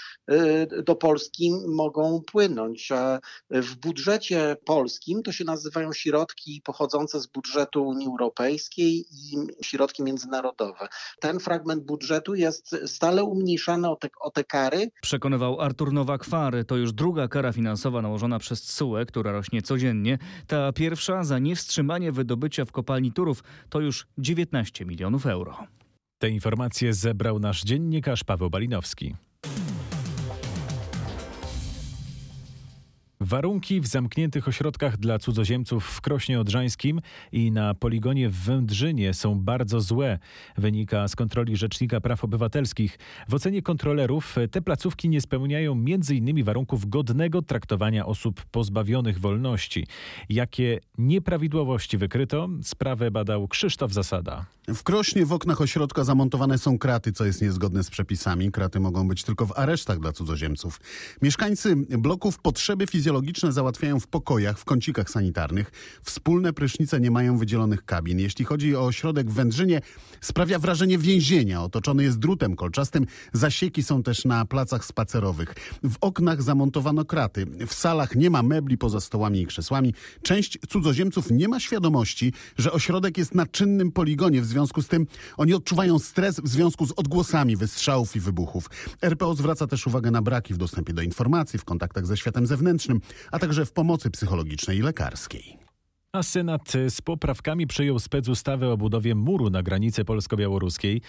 do 0.86 0.96
Polski 0.96 1.52
mogą 1.68 2.22
płynąć. 2.32 2.90
W 3.50 3.76
budżecie 3.76 4.58
polskim 4.66 5.24
to 5.24 5.32
się 5.32 5.44
nazywają 5.44 5.94
środki 5.94 6.62
pochodzące 6.66 7.20
z 7.20 7.28
budżetu 7.28 7.88
Unii 7.88 8.08
Europejskiej 8.08 9.06
i 9.12 9.38
środki 9.62 10.04
międzynarodowe. 10.04 10.88
Ten 11.20 11.40
fragment 11.40 11.84
budżetu 11.84 12.36
jest 12.36 12.76
stale 12.86 13.24
umniejszany 13.24 13.90
o 13.90 13.96
te, 13.96 14.10
o 14.20 14.32
te 14.32 14.44
kary. 14.44 14.92
Przekonywał 15.02 15.62
Artur 15.62 15.94
Nowak-Fary. 15.94 16.66
To 16.66 16.76
już 16.76 16.94
druga 16.94 17.28
kara 17.28 17.52
finansowa 17.52 18.02
nałożona 18.02 18.40
przez 18.40 18.76
CUE, 18.76 19.06
która 19.08 19.32
rośnie 19.32 19.62
codziennie. 19.62 20.18
Ta 20.48 20.74
pierwsza 20.74 21.24
za 21.24 21.40
niewstrzymanie 21.40 22.12
wydobycia 22.12 22.66
w 22.66 22.72
kopalni 22.72 23.12
Turów 23.12 23.44
to 23.70 23.80
już 23.80 24.08
19 24.18 24.86
milionów 24.86 25.26
euro. 25.26 25.58
Te 26.20 26.30
informacje 26.30 26.94
zebrał 26.94 27.40
nasz 27.40 27.64
dziennikarz 27.64 28.24
Paweł 28.24 28.50
Balinowski. 28.50 29.16
Warunki 33.22 33.82
w 33.82 33.88
zamkniętych 33.88 34.48
ośrodkach 34.48 34.98
dla 34.98 35.20
cudzoziemców 35.20 35.86
w 35.86 36.02
Krośnie 36.02 36.40
Odrzańskim 36.40 37.02
i 37.32 37.52
na 37.52 37.74
poligonie 37.74 38.30
w 38.30 38.36
Wędrzynie 38.36 39.14
są 39.14 39.40
bardzo 39.40 39.82
złe, 39.82 40.20
wynika 40.58 41.08
z 41.08 41.16
kontroli 41.16 41.58
Rzecznika 41.58 42.02
Praw 42.02 42.24
Obywatelskich. 42.24 43.00
W 43.30 43.34
ocenie 43.34 43.62
kontrolerów 43.62 44.36
te 44.52 44.62
placówki 44.62 45.10
nie 45.10 45.22
spełniają 45.22 45.72
m.in. 45.72 46.44
warunków 46.44 46.90
godnego 46.90 47.42
traktowania 47.42 48.06
osób 48.06 48.46
pozbawionych 48.46 49.20
wolności. 49.20 49.88
Jakie 50.30 50.80
nieprawidłowości 50.98 51.98
wykryto? 51.98 52.50
Sprawę 52.62 53.12
badał 53.12 53.48
Krzysztof 53.48 53.94
Zasada. 53.94 54.46
W 54.76 54.84
Krośnie 54.84 55.26
w 55.26 55.34
oknach 55.34 55.62
ośrodka 55.62 56.04
zamontowane 56.04 56.58
są 56.58 56.80
kraty, 56.80 57.12
co 57.12 57.26
jest 57.26 57.42
niezgodne 57.42 57.84
z 57.84 57.90
przepisami. 57.90 58.52
Kraty 58.52 58.80
mogą 58.80 59.08
być 59.08 59.24
tylko 59.24 59.46
w 59.46 59.60
aresztach 59.60 60.00
dla 60.00 60.12
cudzoziemców. 60.12 60.80
Mieszkańcy 61.22 61.76
bloków 61.76 62.40
potrzeby 62.40 62.88
fizjologiczne 62.88 63.52
załatwiają 63.52 64.00
w 64.00 64.08
pokojach, 64.08 64.60
w 64.60 64.66
kącikach 64.66 65.10
sanitarnych. 65.10 65.72
Wspólne 66.04 66.54
prysznice 66.54 67.00
nie 67.00 67.12
mają 67.12 67.38
wydzielonych 67.38 67.86
kabin. 67.86 68.20
Jeśli 68.20 68.46
chodzi 68.46 68.76
o 68.76 68.86
ośrodek 68.86 69.30
w 69.30 69.34
Wędrzynie, 69.34 69.82
sprawia 70.22 70.60
wrażenie 70.60 70.98
więzienia. 70.98 71.64
Otoczony 71.64 72.04
jest 72.04 72.20
drutem 72.20 72.56
kolczastym. 72.56 73.06
Zasieki 73.34 73.84
są 73.84 74.04
też 74.04 74.26
na 74.26 74.46
placach 74.46 74.86
spacerowych. 74.86 75.56
W 75.84 75.96
oknach 76.02 76.42
zamontowano 76.42 77.06
kraty. 77.06 77.46
W 77.68 77.74
salach 77.74 78.16
nie 78.16 78.30
ma 78.30 78.44
mebli 78.44 78.78
poza 78.78 79.02
stołami 79.02 79.42
i 79.42 79.46
krzesłami. 79.46 79.94
Część 80.22 80.58
cudzoziemców 80.70 81.32
nie 81.32 81.48
ma 81.48 81.60
świadomości, 81.60 82.34
że 82.58 82.72
ośrodek 82.72 83.18
jest 83.18 83.36
na 83.36 83.46
czynnym 83.46 83.92
poligonie. 83.92 84.42
W 84.42 84.46
związku 84.46 84.59
z 84.68 84.88
tym 84.88 85.08
oni 85.38 85.54
odczuwają 85.54 86.00
stres 86.00 86.40
w 86.40 86.48
związku 86.48 86.86
z 86.86 86.92
odgłosami 86.92 87.56
wystrzałów 87.56 88.16
i 88.16 88.20
wybuchów. 88.20 88.70
RPO 89.02 89.36
zwraca 89.36 89.68
też 89.68 89.88
uwagę 89.88 90.12
na 90.12 90.22
braki 90.22 90.54
w 90.54 90.58
dostępie 90.58 90.94
do 90.94 91.02
informacji, 91.02 91.60
w 91.60 91.66
kontaktach 91.66 92.06
ze 92.06 92.18
światem 92.18 92.48
zewnętrznym, 92.48 93.02
a 93.32 93.40
także 93.40 93.66
w 93.66 93.72
pomocy 93.72 94.10
psychologicznej 94.10 94.78
i 94.78 94.82
lekarskiej. 94.82 95.69
A 96.14 96.24
Senat 96.24 96.74
z 96.90 97.02
poprawkami 97.02 97.68
przyjął 97.68 98.00
specustawę 98.00 98.70
o 98.70 98.78
budowie 98.78 99.16
muru 99.16 99.50
na 99.50 99.64
granicy 99.64 100.06
polsko-białoruskiej. 100.06 101.02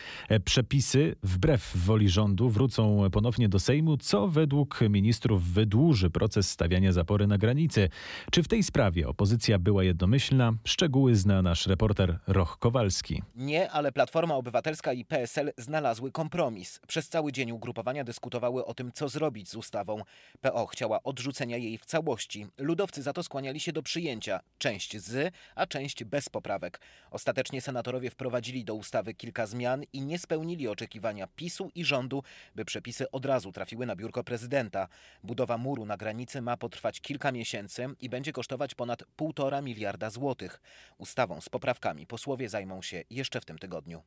Przepisy, 0.44 1.16
wbrew 1.22 1.72
woli 1.74 2.08
rządu, 2.08 2.50
wrócą 2.50 3.10
ponownie 3.12 3.48
do 3.48 3.60
Sejmu, 3.60 3.96
co 3.96 4.28
według 4.28 4.80
ministrów 4.80 5.44
wydłuży 5.44 6.10
proces 6.10 6.50
stawiania 6.50 6.92
zapory 6.92 7.26
na 7.26 7.38
granicy. 7.38 7.88
Czy 8.30 8.42
w 8.42 8.48
tej 8.48 8.62
sprawie 8.62 9.08
opozycja 9.08 9.58
była 9.58 9.84
jednomyślna? 9.84 10.52
Szczegóły 10.64 11.16
zna 11.16 11.42
nasz 11.42 11.66
reporter 11.66 12.18
Roch 12.26 12.58
Kowalski. 12.58 13.22
Nie, 13.36 13.70
ale 13.70 13.92
Platforma 13.92 14.34
Obywatelska 14.34 14.92
i 14.92 15.04
PSL 15.04 15.52
znalazły 15.58 16.12
kompromis. 16.12 16.80
Przez 16.88 17.08
cały 17.08 17.32
dzień 17.32 17.52
ugrupowania 17.52 18.04
dyskutowały 18.04 18.64
o 18.64 18.74
tym, 18.74 18.92
co 18.92 19.08
zrobić 19.08 19.48
z 19.48 19.54
ustawą. 19.54 20.02
PO 20.40 20.66
chciała 20.66 21.02
odrzucenia 21.02 21.56
jej 21.56 21.78
w 21.78 21.84
całości. 21.84 22.46
Ludowcy 22.58 23.02
za 23.02 23.12
to 23.12 23.22
skłaniali 23.22 23.60
się 23.60 23.72
do 23.72 23.82
przyjęcia. 23.82 24.40
Część 24.90 25.04
z, 25.04 25.34
a 25.54 25.66
część 25.66 26.04
bez 26.04 26.28
poprawek. 26.28 26.80
Ostatecznie 27.10 27.60
senatorowie 27.60 28.10
wprowadzili 28.10 28.64
do 28.64 28.74
ustawy 28.74 29.14
kilka 29.14 29.46
zmian 29.46 29.82
i 29.92 30.02
nie 30.02 30.18
spełnili 30.18 30.68
oczekiwania 30.68 31.26
PiSu 31.26 31.70
i 31.74 31.84
rządu, 31.84 32.22
by 32.54 32.64
przepisy 32.64 33.10
od 33.10 33.26
razu 33.26 33.52
trafiły 33.52 33.86
na 33.86 33.96
biurko 33.96 34.24
prezydenta. 34.24 34.88
Budowa 35.24 35.58
muru 35.58 35.86
na 35.86 35.96
granicy 35.96 36.42
ma 36.42 36.56
potrwać 36.56 37.00
kilka 37.00 37.32
miesięcy 37.32 37.86
i 38.00 38.08
będzie 38.08 38.32
kosztować 38.32 38.74
ponad 38.74 39.02
1,5 39.18 39.62
miliarda 39.62 40.10
złotych. 40.10 40.60
Ustawą 40.98 41.40
z 41.40 41.48
poprawkami 41.48 42.06
posłowie 42.06 42.48
zajmą 42.48 42.82
się 42.82 43.04
jeszcze 43.10 43.40
w 43.40 43.44
tym 43.44 43.58
tygodniu. 43.58 44.02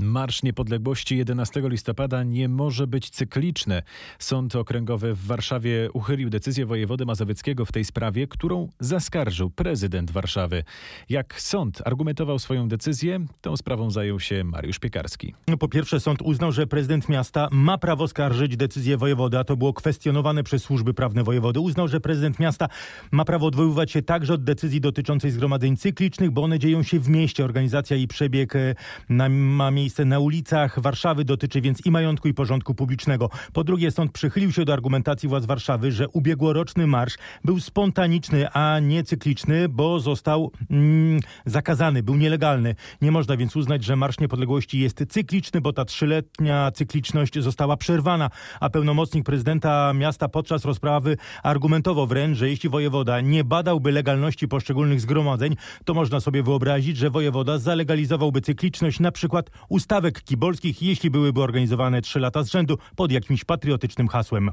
Marsz 0.00 0.42
Niepodległości 0.42 1.16
11 1.16 1.62
listopada 1.64 2.22
nie 2.22 2.48
może 2.48 2.86
być 2.86 3.10
cykliczny. 3.10 3.82
Sąd 4.18 4.56
Okręgowy 4.56 5.14
w 5.14 5.26
Warszawie 5.26 5.88
uchylił 5.92 6.30
decyzję 6.30 6.66
wojewody 6.66 7.06
mazowieckiego 7.06 7.64
w 7.64 7.72
tej 7.72 7.84
sprawie, 7.84 8.26
którą 8.26 8.68
zaskarżył 8.80 9.50
prezydent 9.50 10.10
Warszawy. 10.10 10.64
Jak 11.08 11.40
sąd 11.40 11.82
argumentował 11.84 12.38
swoją 12.38 12.68
decyzję, 12.68 13.26
tą 13.40 13.56
sprawą 13.56 13.90
zajął 13.90 14.20
się 14.20 14.44
Mariusz 14.44 14.78
Piekarski. 14.78 15.34
No, 15.48 15.56
po 15.56 15.68
pierwsze, 15.68 16.00
sąd 16.00 16.22
uznał, 16.22 16.52
że 16.52 16.66
prezydent 16.66 17.08
miasta 17.08 17.48
ma 17.50 17.78
prawo 17.78 18.08
skarżyć 18.08 18.56
decyzję 18.56 18.96
wojewody, 18.96 19.38
a 19.38 19.44
to 19.44 19.56
było 19.56 19.72
kwestionowane 19.72 20.42
przez 20.42 20.62
służby 20.62 20.94
prawne 20.94 21.24
wojewody. 21.24 21.60
Uznał, 21.60 21.88
że 21.88 22.00
prezydent 22.00 22.38
miasta 22.38 22.68
ma 23.10 23.24
prawo 23.24 23.46
odwoływać 23.46 23.90
się 23.90 24.02
także 24.02 24.34
od 24.34 24.44
decyzji 24.44 24.80
dotyczącej 24.80 25.30
zgromadzeń 25.30 25.76
cyklicznych, 25.76 26.30
bo 26.30 26.42
one 26.42 26.58
dzieją 26.58 26.82
się 26.82 27.00
w 27.00 27.08
mieście. 27.08 27.44
Organizacja 27.44 27.96
i 27.96 28.08
przebieg 28.08 28.56
e, 28.56 28.74
na, 29.08 29.28
ma 29.28 29.70
miejsce 29.70 29.85
miejsce 29.86 30.04
na 30.04 30.18
ulicach 30.18 30.80
Warszawy 30.80 31.24
dotyczy 31.24 31.60
więc 31.60 31.86
i 31.86 31.90
majątku, 31.90 32.28
i 32.28 32.34
porządku 32.34 32.74
publicznego. 32.74 33.30
Po 33.52 33.64
drugie, 33.64 33.90
sąd 33.90 34.12
przychylił 34.12 34.52
się 34.52 34.64
do 34.64 34.72
argumentacji 34.72 35.28
władz 35.28 35.44
Warszawy, 35.44 35.92
że 35.92 36.08
ubiegłoroczny 36.08 36.86
marsz 36.86 37.14
był 37.44 37.60
spontaniczny, 37.60 38.50
a 38.50 38.78
nie 38.80 39.04
cykliczny, 39.04 39.68
bo 39.68 40.00
został 40.00 40.50
mm, 40.70 41.20
zakazany, 41.44 42.02
był 42.02 42.16
nielegalny. 42.16 42.74
Nie 43.02 43.12
można 43.12 43.36
więc 43.36 43.56
uznać, 43.56 43.84
że 43.84 43.96
Marsz 43.96 44.20
Niepodległości 44.20 44.78
jest 44.78 45.04
cykliczny, 45.08 45.60
bo 45.60 45.72
ta 45.72 45.84
trzyletnia 45.84 46.70
cykliczność 46.70 47.42
została 47.42 47.76
przerwana, 47.76 48.30
a 48.60 48.70
pełnomocnik 48.70 49.24
prezydenta 49.24 49.92
miasta 49.94 50.28
podczas 50.28 50.64
rozprawy 50.64 51.16
argumentował 51.42 52.06
wręcz, 52.06 52.38
że 52.38 52.50
jeśli 52.50 52.68
wojewoda 52.68 53.20
nie 53.20 53.44
badałby 53.44 53.92
legalności 53.92 54.48
poszczególnych 54.48 55.00
zgromadzeń, 55.00 55.56
to 55.84 55.94
można 55.94 56.20
sobie 56.20 56.42
wyobrazić, 56.42 56.96
że 56.96 57.10
wojewoda 57.10 57.58
zalegalizowałby 57.58 58.40
cykliczność 58.40 59.00
na 59.00 59.12
przykład 59.12 59.50
ustawek 59.76 60.22
kibolskich, 60.22 60.82
jeśli 60.82 61.10
byłyby 61.10 61.42
organizowane 61.42 62.02
trzy 62.02 62.20
lata 62.20 62.42
z 62.42 62.50
rzędu 62.50 62.78
pod 62.96 63.12
jakimś 63.12 63.44
patriotycznym 63.44 64.08
hasłem. 64.08 64.50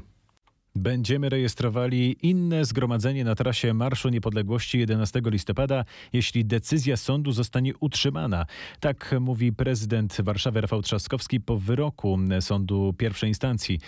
Będziemy 0.76 1.28
rejestrowali 1.28 2.16
inne 2.22 2.64
zgromadzenie 2.64 3.24
na 3.24 3.34
trasie 3.34 3.74
Marszu 3.74 4.08
Niepodległości 4.08 4.78
11 4.78 5.22
listopada, 5.24 5.84
jeśli 6.12 6.44
decyzja 6.44 6.96
sądu 6.96 7.32
zostanie 7.32 7.72
utrzymana. 7.80 8.46
Tak 8.80 9.14
mówi 9.20 9.52
prezydent 9.52 10.16
Warszawy 10.20 10.60
Rafał 10.60 10.82
Trzaskowski 10.82 11.40
po 11.40 11.58
wyroku 11.58 12.18
sądu 12.40 12.94
pierwszej 12.98 13.28
instancji. 13.28 13.78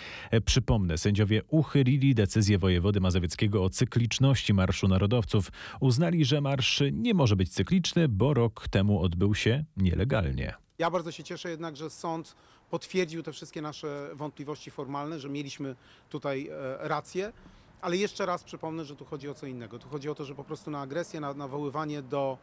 Przypomnę, 0.45 0.97
sędziowie 0.97 1.41
uchylili 1.47 2.15
decyzję 2.15 2.57
wojewody 2.57 2.99
mazowieckiego 2.99 3.63
o 3.63 3.69
cykliczności 3.69 4.53
Marszu 4.53 4.87
Narodowców. 4.87 5.51
Uznali, 5.79 6.25
że 6.25 6.41
marsz 6.41 6.83
nie 6.91 7.13
może 7.13 7.35
być 7.35 7.49
cykliczny, 7.49 8.07
bo 8.07 8.33
rok 8.33 8.67
temu 8.67 9.01
odbył 9.01 9.35
się 9.35 9.65
nielegalnie. 9.77 10.53
Ja 10.79 10.91
bardzo 10.91 11.11
się 11.11 11.23
cieszę 11.23 11.49
jednak, 11.49 11.77
że 11.77 11.89
sąd 11.89 12.35
potwierdził 12.69 13.23
te 13.23 13.33
wszystkie 13.33 13.61
nasze 13.61 14.09
wątpliwości 14.13 14.71
formalne, 14.71 15.19
że 15.19 15.29
mieliśmy 15.29 15.75
tutaj 16.09 16.47
e, 16.47 16.87
rację. 16.87 17.33
Ale 17.81 17.97
jeszcze 17.97 18.25
raz 18.25 18.43
przypomnę, 18.43 18.85
że 18.85 18.95
tu 18.95 19.05
chodzi 19.05 19.29
o 19.29 19.33
co 19.33 19.45
innego. 19.45 19.79
Tu 19.79 19.89
chodzi 19.89 20.09
o 20.09 20.15
to, 20.15 20.25
że 20.25 20.35
po 20.35 20.43
prostu 20.43 20.71
na 20.71 20.81
agresję, 20.81 21.19
na 21.19 21.33
nawoływanie 21.33 22.01
do, 22.01 22.37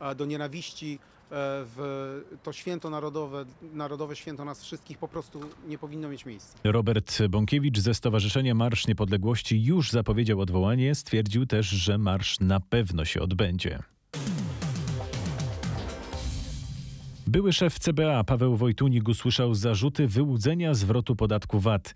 e, 0.00 0.14
do 0.14 0.24
nienawiści 0.24 0.98
e, 0.98 1.28
w 1.30 2.22
to 2.42 2.52
święto 2.52 2.90
narodowe, 2.90 3.44
narodowe 3.62 4.16
święto 4.16 4.44
nas 4.44 4.62
wszystkich 4.62 4.98
po 4.98 5.08
prostu 5.08 5.40
nie 5.68 5.78
powinno 5.78 6.08
mieć 6.08 6.26
miejsca. 6.26 6.58
Robert 6.64 7.22
Bąkiewicz 7.28 7.78
ze 7.78 7.94
Stowarzyszenia 7.94 8.54
Marsz 8.54 8.86
Niepodległości 8.86 9.64
już 9.64 9.90
zapowiedział 9.90 10.40
odwołanie. 10.40 10.94
Stwierdził 10.94 11.46
też, 11.46 11.66
że 11.66 11.98
marsz 11.98 12.40
na 12.40 12.60
pewno 12.60 13.04
się 13.04 13.20
odbędzie. 13.20 13.93
Były 17.34 17.52
szef 17.52 17.78
CBA 17.78 18.24
Paweł 18.24 18.56
Wojtunik 18.56 19.08
usłyszał 19.08 19.54
zarzuty 19.54 20.08
wyłudzenia 20.08 20.74
zwrotu 20.74 21.16
podatku 21.16 21.60
VAT. 21.60 21.94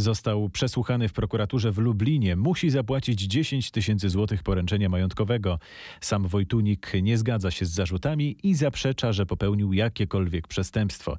Został 0.00 0.48
przesłuchany 0.48 1.08
w 1.08 1.12
prokuraturze 1.12 1.72
w 1.72 1.78
Lublinie. 1.78 2.36
Musi 2.36 2.70
zapłacić 2.70 3.20
10 3.20 3.70
tysięcy 3.70 4.10
złotych 4.10 4.42
poręczenia 4.42 4.88
majątkowego. 4.88 5.58
Sam 6.00 6.26
Wojtunik 6.26 6.92
nie 7.02 7.18
zgadza 7.18 7.50
się 7.50 7.66
z 7.66 7.70
zarzutami 7.70 8.36
i 8.42 8.54
zaprzecza, 8.54 9.12
że 9.12 9.26
popełnił 9.26 9.72
jakiekolwiek 9.72 10.48
przestępstwo. 10.48 11.16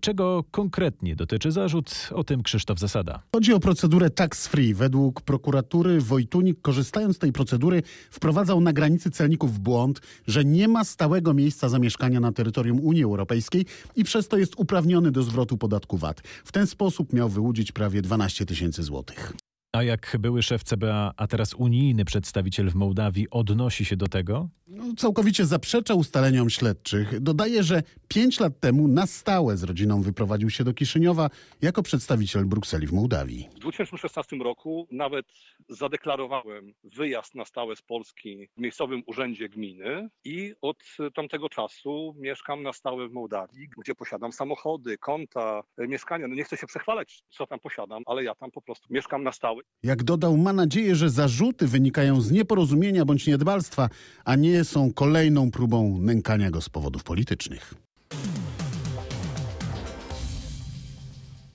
Czego 0.00 0.44
konkretnie 0.50 1.16
dotyczy 1.16 1.52
zarzut? 1.52 2.08
O 2.14 2.24
tym 2.24 2.42
Krzysztof 2.42 2.78
Zasada. 2.78 3.22
Chodzi 3.34 3.52
o 3.52 3.60
procedurę 3.60 4.10
tax 4.10 4.46
free. 4.46 4.74
Według 4.74 5.20
prokuratury 5.20 6.00
Wojtunik, 6.00 6.60
korzystając 6.62 7.16
z 7.16 7.18
tej 7.18 7.32
procedury, 7.32 7.82
wprowadzał 8.10 8.60
na 8.60 8.72
granicy 8.72 9.10
celników 9.10 9.58
błąd, 9.58 10.00
że 10.26 10.44
nie 10.44 10.68
ma 10.68 10.84
stałego 10.84 11.34
miejsca 11.34 11.68
zamieszkania 11.68 12.20
na 12.20 12.32
terytorium 12.32 12.80
Unii 12.80 13.04
Europejskiej 13.04 13.66
i 13.96 14.04
przez 14.04 14.28
to 14.28 14.36
jest 14.36 14.54
uprawniony 14.56 15.10
do 15.10 15.22
zwrotu 15.22 15.56
podatku 15.56 15.96
VAT. 15.96 16.20
W 16.44 16.52
ten 16.52 16.66
sposób 16.66 17.12
miał 17.12 17.28
wyłudzić 17.28 17.72
prawie 17.72 18.02
12 18.14 18.46
tysięcy 18.46 18.82
złotych. 18.82 19.32
A 19.72 19.82
jak 19.82 20.16
były 20.20 20.42
szef 20.42 20.64
CBA, 20.64 21.12
a 21.16 21.26
teraz 21.26 21.54
unijny 21.54 22.04
przedstawiciel 22.04 22.70
w 22.70 22.74
Mołdawii 22.74 23.30
odnosi 23.30 23.84
się 23.84 23.96
do 23.96 24.08
tego? 24.08 24.48
No, 24.66 24.83
całkowicie 24.96 25.46
zaprzecza 25.46 25.94
ustaleniom 25.94 26.50
śledczych. 26.50 27.20
Dodaje, 27.20 27.62
że 27.62 27.82
pięć 28.08 28.40
lat 28.40 28.60
temu 28.60 28.88
na 28.88 29.06
stałe 29.06 29.56
z 29.56 29.62
rodziną 29.62 30.02
wyprowadził 30.02 30.50
się 30.50 30.64
do 30.64 30.74
Kiszyniowa 30.74 31.30
jako 31.62 31.82
przedstawiciel 31.82 32.44
Brukseli 32.44 32.86
w 32.86 32.92
Mołdawii. 32.92 33.48
W 33.56 33.58
2016 33.58 34.36
roku 34.36 34.88
nawet 34.90 35.26
zadeklarowałem 35.68 36.72
wyjazd 36.84 37.34
na 37.34 37.44
stałe 37.44 37.76
z 37.76 37.82
Polski 37.82 38.48
w 38.56 38.60
miejscowym 38.60 39.02
urzędzie 39.06 39.48
gminy 39.48 40.08
i 40.24 40.54
od 40.62 40.76
tamtego 41.14 41.48
czasu 41.48 42.14
mieszkam 42.18 42.62
na 42.62 42.72
stałe 42.72 43.08
w 43.08 43.12
Mołdawii, 43.12 43.68
gdzie 43.78 43.94
posiadam 43.94 44.32
samochody, 44.32 44.98
konta, 44.98 45.62
mieszkania. 45.78 46.28
No 46.28 46.34
nie 46.34 46.44
chcę 46.44 46.56
się 46.56 46.66
przechwalać, 46.66 47.22
co 47.30 47.46
tam 47.46 47.58
posiadam, 47.60 48.02
ale 48.06 48.24
ja 48.24 48.34
tam 48.34 48.50
po 48.50 48.62
prostu 48.62 48.86
mieszkam 48.90 49.22
na 49.22 49.32
stałe. 49.32 49.62
Jak 49.82 50.02
dodał, 50.02 50.36
ma 50.36 50.52
nadzieję, 50.52 50.94
że 50.94 51.10
zarzuty 51.10 51.66
wynikają 51.66 52.20
z 52.20 52.30
nieporozumienia 52.30 53.04
bądź 53.04 53.26
niedbalstwa, 53.26 53.88
a 54.24 54.36
nie 54.36 54.64
są 54.64 54.83
kolejną 54.92 55.50
próbą 55.50 55.98
nękania 55.98 56.50
go 56.50 56.60
z 56.60 56.68
powodów 56.68 57.04
politycznych. 57.04 57.74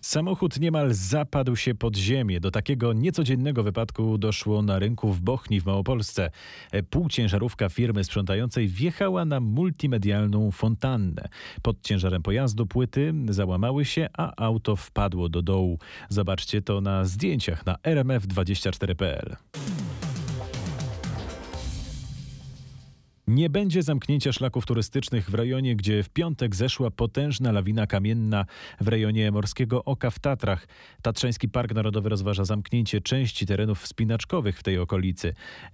Samochód 0.09 0.59
niemal 0.59 0.93
zapadł 0.93 1.55
się 1.55 1.75
pod 1.75 1.97
ziemię. 1.97 2.39
Do 2.39 2.51
takiego 2.51 2.93
niecodziennego 2.93 3.63
wypadku 3.63 4.17
doszło 4.17 4.61
na 4.61 4.79
rynku 4.79 5.13
w 5.13 5.21
Bochni 5.21 5.61
w 5.61 5.65
Małopolsce. 5.65 6.31
Półciężarówka 6.89 7.69
firmy 7.69 8.03
sprzątającej 8.03 8.67
wjechała 8.67 9.25
na 9.25 9.39
multimedialną 9.39 10.51
fontannę. 10.51 11.29
Pod 11.61 11.81
ciężarem 11.81 12.21
pojazdu 12.21 12.65
płyty 12.65 13.13
załamały 13.29 13.85
się, 13.85 14.07
a 14.17 14.45
auto 14.45 14.75
wpadło 14.75 15.29
do 15.29 15.41
dołu. 15.41 15.79
Zobaczcie 16.09 16.61
to 16.61 16.81
na 16.81 17.05
zdjęciach 17.05 17.65
na 17.65 17.75
rmf24.pl. 17.75 19.35
Nie 23.29 23.49
będzie 23.49 23.83
zamknięcia 23.83 24.31
szlaków 24.31 24.65
turystycznych 24.65 25.29
w 25.29 25.33
rejonie, 25.33 25.75
gdzie 25.75 26.03
w 26.03 26.09
piątek 26.09 26.55
zeszła 26.55 26.91
potężna 26.91 27.51
lawina 27.51 27.87
kamienna 27.87 28.45
w 28.81 28.87
rejonie 28.87 29.31
Morskiego 29.31 29.83
Oka 29.83 30.09
w 30.09 30.19
Tatrach. 30.19 30.67
Tatrzański 31.01 31.49
Park 31.49 31.73
Narodowy 31.73 32.09
rozważa 32.09 32.45
zamknięcie 32.45 33.01
części 33.01 33.45
terenów 33.45 33.81
wspinaczkowych 33.81 34.59
w 34.59 34.63
tej 34.63 34.77
okolicy. 34.77 35.33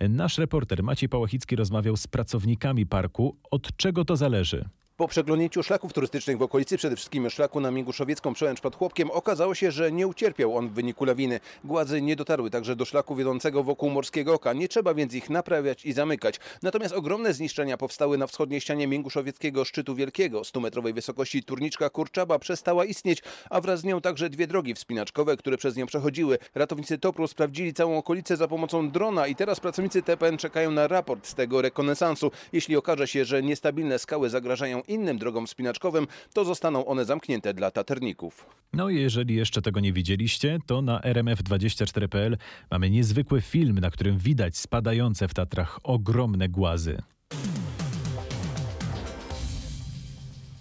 Nasz 0.09 0.37
reporter 0.37 0.83
Maciej 0.83 1.09
Pałachicki 1.09 1.55
rozmawiał 1.55 1.97
z 1.97 2.07
pracownikami 2.07 2.85
parku. 2.85 3.37
Od 3.51 3.77
czego 3.77 4.05
to 4.05 4.15
zależy? 4.15 4.69
Po 4.97 5.07
przeglądnięciu 5.07 5.63
szlaków 5.63 5.93
turystycznych 5.93 6.37
w 6.37 6.41
okolicy, 6.41 6.77
przede 6.77 6.95
wszystkim 6.95 7.29
szlaku 7.29 7.59
na 7.59 7.71
Mięguszowiecką 7.71 8.33
przełęcz 8.33 8.61
pod 8.61 8.75
Chłopkiem, 8.75 9.11
okazało 9.11 9.55
się, 9.55 9.71
że 9.71 9.91
nie 9.91 10.07
ucierpiał 10.07 10.57
on 10.57 10.69
w 10.69 10.73
wyniku 10.73 11.05
lawiny. 11.05 11.39
Gładzy 11.63 12.01
nie 12.01 12.15
dotarły 12.15 12.49
także 12.49 12.75
do 12.75 12.85
szlaku 12.85 13.15
wiodącego 13.15 13.63
wokół 13.63 13.89
Morskiego 13.89 14.33
Oka. 14.33 14.53
Nie 14.53 14.67
trzeba 14.67 14.93
więc 14.93 15.13
ich 15.13 15.29
naprawiać 15.29 15.85
i 15.85 15.93
zamykać. 15.93 16.39
Natomiast 16.61 16.93
ogromne 16.93 17.33
zniszczenia 17.33 17.77
powstały 17.77 18.17
na 18.17 18.27
wschodniej 18.27 18.61
ścianie 18.61 18.87
Mięguszowieckiego 18.87 19.65
Szczytu 19.65 19.95
Wielkiego. 19.95 20.41
100-metrowej 20.41 20.93
wysokości 20.93 21.43
Turniczka 21.43 21.89
Kurczaba 21.89 22.39
przestała 22.39 22.85
istnieć, 22.85 23.23
a 23.49 23.61
wraz 23.61 23.79
z 23.79 23.83
nią 23.83 24.01
także 24.01 24.29
dwie 24.29 24.47
drogi 24.47 24.73
wspinaczkowe, 24.73 25.37
które 25.37 25.57
przez 25.57 25.75
nią 25.75 25.85
przechodziły. 25.85 26.37
Ratownicy 26.53 26.97
TOPR-u 26.97 27.27
sprawdzili 27.27 27.73
całą 27.73 27.97
okolicę 27.97 28.37
za 28.37 28.47
pomocą 28.47 28.91
drona 28.91 29.27
i 29.27 29.35
teraz 29.35 29.59
pracownicy 29.59 30.01
TPN 30.01 30.37
czekają 30.37 30.71
na 30.71 30.87
raport 30.87 31.27
z 31.27 31.35
tego 31.35 31.61
rekonesansu. 31.61 32.31
Jeśli 32.53 32.75
okaże 32.75 33.07
się, 33.07 33.25
że 33.25 33.43
niestabilne 33.43 33.99
skały 33.99 34.29
zagrażają 34.29 34.84
innym 34.89 35.17
drogom 35.17 35.47
wspinaczkowym, 35.47 36.07
to 36.33 36.45
zostaną 36.45 36.85
one 36.85 37.05
zamknięte 37.05 37.53
dla 37.53 37.71
taterników. 37.71 38.45
No 38.73 38.89
i 38.89 38.95
jeżeli 38.95 39.35
jeszcze 39.35 39.61
tego 39.61 39.79
nie 39.79 39.93
widzieliście, 39.93 40.59
to 40.65 40.81
na 40.81 40.99
rmf24.pl 40.99 42.37
mamy 42.71 42.89
niezwykły 42.89 43.41
film, 43.41 43.79
na 43.79 43.91
którym 43.91 44.17
widać 44.17 44.57
spadające 44.57 45.27
w 45.27 45.33
Tatrach 45.33 45.79
ogromne 45.83 46.49
głazy. 46.49 47.01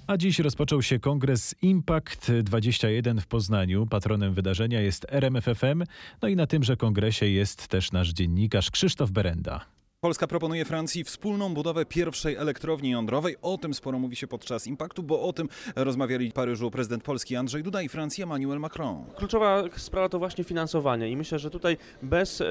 A 0.07 0.17
dziś 0.17 0.39
rozpoczął 0.39 0.83
się 0.83 0.99
kongres 0.99 1.55
Impact 1.63 2.33
21 2.43 3.21
w 3.21 3.27
Poznaniu. 3.27 3.87
Patronem 3.87 4.35
wydarzenia 4.35 4.81
jest 4.81 5.07
RMFFM, 5.09 5.83
no 6.23 6.29
i 6.29 6.37
na 6.37 6.47
tymże 6.47 6.77
kongresie 6.77 7.27
jest 7.27 7.69
też 7.69 7.93
nasz 7.93 8.09
dziennikarz 8.13 8.71
Krzysztof 8.71 9.11
Berenda. 9.11 9.74
Polska 10.05 10.27
proponuje 10.27 10.65
Francji 10.65 11.05
wspólną 11.05 11.55
budowę 11.55 11.85
pierwszej 11.85 12.37
elektrowni 12.37 12.91
jądrowej. 12.91 13.37
O 13.43 13.59
tym 13.59 13.75
sporo 13.75 13.99
mówi 13.99 14.17
się 14.17 14.27
podczas 14.27 14.67
impaktu, 14.67 15.03
bo 15.03 15.23
o 15.23 15.33
tym 15.33 15.49
rozmawiali 15.77 16.31
w 16.31 16.33
Paryżu 16.33 16.71
prezydent 16.71 17.05
Polski 17.05 17.37
Andrzej 17.37 17.63
Duda 17.63 17.83
i 17.83 17.89
Francji 17.89 18.23
Emmanuel 18.23 18.61
Macron. 18.61 19.05
Kluczowa 19.17 19.63
sprawa 19.77 20.09
to 20.09 20.19
właśnie 20.19 20.45
finansowanie 20.45 21.09
i 21.11 21.17
myślę, 21.17 21.39
że 21.39 21.51
tutaj 21.51 21.77
bez 22.03 22.41
e, 22.41 22.47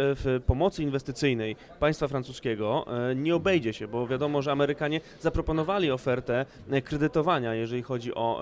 pomocy 0.45 0.83
inwestycyjnej 0.83 1.55
państwa 1.79 2.07
francuskiego 2.07 2.85
e, 3.09 3.15
nie 3.15 3.35
obejdzie 3.35 3.73
się, 3.73 3.87
bo 3.87 4.07
wiadomo, 4.07 4.41
że 4.41 4.51
Amerykanie 4.51 5.01
zaproponowali 5.21 5.91
ofertę 5.91 6.45
e, 6.69 6.81
kredytowania, 6.81 7.53
jeżeli 7.53 7.81
chodzi 7.81 8.15
o 8.15 8.41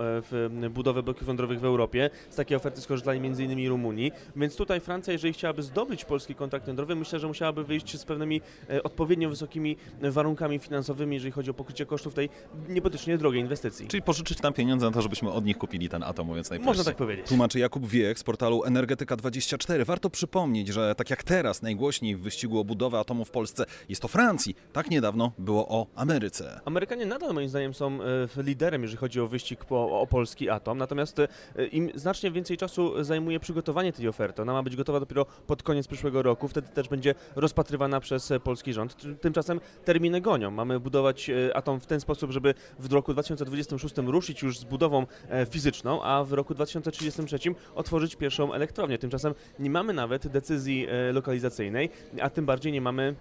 budowę 0.69 1.03
bloków 1.03 1.27
jądrowych 1.27 1.59
w 1.59 1.65
Europie. 1.65 2.09
Z 2.29 2.35
takiej 2.35 2.57
oferty 2.57 2.81
skorzystali 2.81 3.19
m.in. 3.19 3.69
Rumunii, 3.69 4.11
więc 4.35 4.55
tutaj 4.55 4.79
Francja, 4.79 5.13
jeżeli 5.13 5.33
chciałaby 5.33 5.63
zdobyć 5.63 6.05
polski 6.05 6.35
kontrakt 6.35 6.67
jądrowy, 6.67 6.95
myślę, 6.95 7.19
że 7.19 7.27
musiałaby 7.27 7.63
wyjść 7.63 7.99
z 7.99 8.05
pewnymi 8.05 8.41
odpowiedziami 8.83 9.00
odpowiednio 9.01 9.29
wysokimi 9.29 9.77
warunkami 10.01 10.59
finansowymi, 10.59 11.15
jeżeli 11.15 11.31
chodzi 11.31 11.51
o 11.51 11.53
pokrycie 11.53 11.85
kosztów 11.85 12.13
tej 12.13 12.29
niebotycznie 12.69 13.17
drogiej 13.17 13.41
inwestycji. 13.41 13.87
Czyli 13.87 14.03
pożyczyć 14.03 14.41
nam 14.41 14.53
pieniądze 14.53 14.85
na 14.85 14.91
to, 14.91 15.01
żebyśmy 15.01 15.31
od 15.31 15.45
nich 15.45 15.57
kupili 15.57 15.89
ten 15.89 16.03
atom, 16.03 16.27
mówiąc 16.27 16.49
najprościej. 16.49 16.67
Można 16.67 16.83
tak 16.83 16.95
powiedzieć. 16.95 17.27
Tłumaczy 17.27 17.59
Jakub 17.59 17.87
Wiech 17.87 18.19
z 18.19 18.23
portalu 18.23 18.61
Energetyka24. 18.61 19.85
Warto 19.85 20.09
przypomnieć, 20.09 20.67
że 20.67 20.95
tak 20.95 21.09
jak 21.09 21.23
teraz 21.23 21.61
najgłośniej 21.61 22.15
w 22.15 22.21
wyścigu 22.21 22.59
o 22.59 22.63
budowę 22.63 22.99
atomu 22.99 23.25
w 23.25 23.31
Polsce 23.31 23.65
jest 23.89 24.05
o 24.05 24.07
Francji, 24.07 24.55
tak 24.73 24.89
niedawno 24.89 25.31
było 25.37 25.67
o 25.67 25.87
Ameryce. 25.95 26.61
Amerykanie 26.65 27.05
nadal 27.05 27.33
moim 27.33 27.49
zdaniem 27.49 27.73
są 27.73 27.99
e, 28.37 28.43
liderem, 28.43 28.81
jeżeli 28.81 28.97
chodzi 28.97 29.21
o 29.21 29.27
wyścig 29.27 29.65
po, 29.65 30.01
o 30.01 30.07
polski 30.07 30.49
atom, 30.49 30.77
natomiast 30.77 31.19
e, 31.19 31.27
im 31.71 31.91
znacznie 31.95 32.31
więcej 32.31 32.57
czasu 32.57 33.03
zajmuje 33.03 33.39
przygotowanie 33.39 33.93
tej 33.93 34.07
oferty. 34.07 34.41
Ona 34.41 34.53
ma 34.53 34.63
być 34.63 34.75
gotowa 34.75 34.99
dopiero 34.99 35.25
pod 35.47 35.63
koniec 35.63 35.87
przyszłego 35.87 36.21
roku, 36.21 36.47
wtedy 36.47 36.67
też 36.67 36.87
będzie 36.89 37.15
rozpatrywana 37.35 37.99
przez 37.99 38.33
polski 38.43 38.73
rząd. 38.73 38.90
Tymczasem 39.21 39.59
terminy 39.85 40.21
gonią. 40.21 40.51
Mamy 40.51 40.79
budować 40.79 41.29
e, 41.29 41.57
atom 41.57 41.79
w 41.79 41.85
ten 41.85 41.99
sposób, 41.99 42.31
żeby 42.31 42.53
w 42.79 42.93
roku 42.93 43.13
2026 43.13 43.95
ruszyć 43.97 44.41
już 44.41 44.59
z 44.59 44.63
budową 44.63 45.05
e, 45.29 45.45
fizyczną, 45.45 46.03
a 46.03 46.23
w 46.23 46.33
roku 46.33 46.53
2033 46.53 47.39
otworzyć 47.75 48.15
pierwszą 48.15 48.53
elektrownię. 48.53 48.97
Tymczasem 48.97 49.33
nie 49.59 49.69
mamy 49.69 49.93
nawet 49.93 50.27
decyzji 50.27 50.87
e, 50.89 51.11
lokalizacyjnej, 51.11 51.89
a 52.21 52.29
tym 52.29 52.45
bardziej 52.45 52.71
nie 52.71 52.81
mamy 52.81 53.15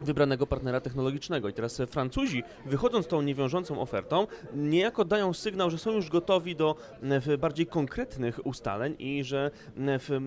wybranego 0.00 0.46
partnera 0.46 0.80
technologicznego. 0.80 1.48
I 1.48 1.52
teraz 1.52 1.82
Francuzi, 1.90 2.42
wychodząc 2.66 3.06
tą 3.06 3.22
niewiążącą 3.22 3.80
ofertą, 3.80 4.26
niejako 4.54 5.04
dają 5.04 5.32
sygnał, 5.32 5.70
że 5.70 5.78
są 5.78 5.92
już 5.92 6.10
gotowi 6.10 6.56
do 6.56 6.76
bardziej 7.38 7.66
konkretnych 7.66 8.46
ustaleń 8.46 8.96
i 8.98 9.24
że 9.24 9.50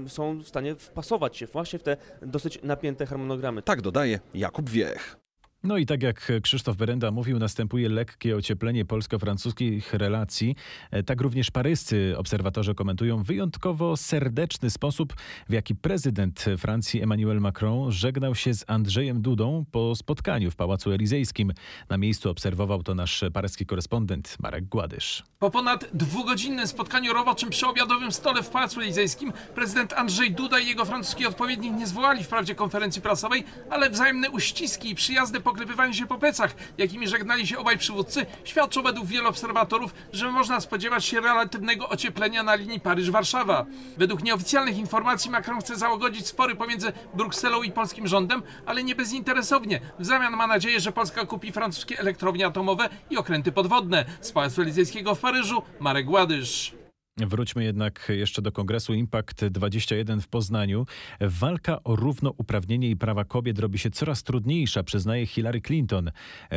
są 0.08 0.38
w 0.40 0.48
stanie 0.48 0.76
wpasować 0.76 1.38
się 1.38 1.46
właśnie 1.46 1.80
w 1.80 1.84
te 1.84 1.98
dosyć 2.22 2.60
napięte 2.64 3.06
harmonogramy. 3.06 3.62
Tak 3.62 3.82
dodaje 3.82 4.20
Jakub 4.34 4.70
Wiech. 4.70 5.21
No 5.64 5.78
i 5.78 5.86
tak 5.86 6.04
jak 6.04 6.32
Krzysztof 6.42 6.78
Berenda 6.78 7.12
mówił, 7.12 7.40
następuje 7.40 7.90
lekkie 7.90 8.36
ocieplenie 8.38 8.86
polsko-francuskich 8.86 9.94
relacji. 9.94 10.56
E, 10.92 11.04
tak 11.04 11.22
również 11.22 11.52
paryscy 11.52 12.14
obserwatorzy 12.18 12.76
komentują 12.76 13.24
wyjątkowo 13.24 13.98
serdeczny 13.98 14.70
sposób, 14.70 15.14
w 15.50 15.54
jaki 15.54 15.76
prezydent 15.76 16.46
Francji 16.58 17.02
Emmanuel 17.02 17.42
Macron 17.42 17.92
żegnał 17.92 18.36
się 18.36 18.54
z 18.54 18.66
Andrzejem 18.68 19.22
Dudą 19.22 19.66
po 19.72 19.96
spotkaniu 19.96 20.52
w 20.52 20.56
Pałacu 20.56 20.92
Elizejskim. 20.92 21.54
Na 21.90 21.98
miejscu 21.98 22.30
obserwował 22.30 22.84
to 22.84 22.96
nasz 22.96 23.24
paryski 23.34 23.66
korespondent 23.66 24.38
Marek 24.40 24.66
Gładysz. 24.66 25.24
Po 25.40 25.52
ponad 25.52 25.86
dwugodzinnym 25.94 26.68
spotkaniu 26.68 27.14
roboczym 27.14 27.50
przy 27.50 27.68
obiadowym 27.68 28.12
stole 28.12 28.44
w 28.44 28.50
Pałacu 28.50 28.82
Elizejskim 28.82 29.34
prezydent 29.56 29.94
Andrzej 29.94 30.32
Duda 30.32 30.60
i 30.60 30.68
jego 30.68 30.86
francuski 30.86 31.26
odpowiednik 31.26 31.74
nie 31.74 31.88
zwołali 31.88 32.24
wprawdzie 32.24 32.56
konferencji 32.56 33.02
prasowej, 33.02 33.44
ale 33.70 33.90
wzajemne 33.90 34.30
uściski 34.30 34.90
i 34.90 34.96
przyjazdy 34.96 35.42
poklepywanie 35.52 35.94
się 35.94 36.08
po 36.08 36.18
plecach, 36.18 36.56
jakimi 36.78 37.08
żegnali 37.08 37.48
się 37.48 37.58
obaj 37.58 37.78
przywódcy, 37.78 38.26
świadczą 38.44 38.82
według 38.82 39.06
wielu 39.06 39.28
obserwatorów, 39.30 39.94
że 40.14 40.32
można 40.32 40.60
spodziewać 40.60 41.06
się 41.06 41.22
relatywnego 41.22 41.90
ocieplenia 41.90 42.44
na 42.44 42.56
linii 42.56 42.80
Paryż-Warszawa. 42.80 43.66
Według 43.98 44.24
nieoficjalnych 44.24 44.78
informacji 44.78 45.32
Macron 45.32 45.60
chce 45.60 45.76
załagodzić 45.76 46.28
spory 46.28 46.56
pomiędzy 46.56 46.94
Brukselą 47.14 47.64
i 47.64 47.72
polskim 47.72 48.08
rządem, 48.08 48.44
ale 48.66 48.84
nie 48.84 48.96
bezinteresownie. 48.96 49.82
W 50.00 50.06
zamian 50.06 50.36
ma 50.36 50.48
nadzieję, 50.48 50.80
że 50.80 50.92
Polska 50.92 51.26
kupi 51.26 51.52
francuskie 51.52 52.00
elektrownie 52.00 52.46
atomowe 52.46 52.90
i 53.10 53.18
okręty 53.18 53.52
podwodne. 53.52 54.06
Z 54.22 54.32
Pałacu 54.32 54.62
Elizejskiego 54.62 55.16
w 55.16 55.20
Paryżu 55.20 55.62
Marek 55.80 56.06
Gładysz. 56.06 56.81
Wróćmy 57.28 57.64
jednak 57.64 58.12
jeszcze 58.16 58.42
do 58.42 58.52
Kongresu 58.52 58.94
Impact 58.94 59.46
21 59.46 60.22
w 60.22 60.28
Poznaniu. 60.28 60.86
Walka 61.22 61.84
o 61.84 61.96
równouprawnienie 61.96 62.90
i 62.90 62.96
prawa 62.96 63.26
kobiet 63.26 63.60
robi 63.60 63.80
się 63.80 63.90
coraz 63.90 64.24
trudniejsza, 64.24 64.84
przyznaje 64.84 65.26
Hillary 65.26 65.62
Clinton. 65.62 66.12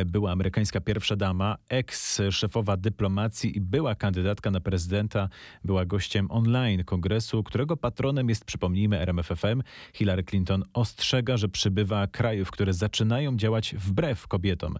Była 0.05 0.31
amerykańska 0.31 0.81
pierwsza 0.81 1.15
dama, 1.15 1.57
eks-szefowa 1.69 2.77
dyplomacji 2.77 3.57
i 3.57 3.61
była 3.61 3.95
kandydatka 3.95 4.51
na 4.51 4.59
prezydenta. 4.59 5.29
Była 5.63 5.85
gościem 5.85 6.31
online 6.31 6.83
kongresu, 6.83 7.43
którego 7.43 7.77
patronem 7.77 8.29
jest, 8.29 8.45
przypomnijmy, 8.45 8.99
RMFFM. 8.99 9.63
Hillary 9.93 10.23
Clinton 10.23 10.63
ostrzega, 10.73 11.37
że 11.37 11.49
przybywa 11.49 12.07
krajów, 12.07 12.51
które 12.51 12.73
zaczynają 12.73 13.37
działać 13.37 13.75
wbrew 13.77 14.27
kobietom. 14.27 14.77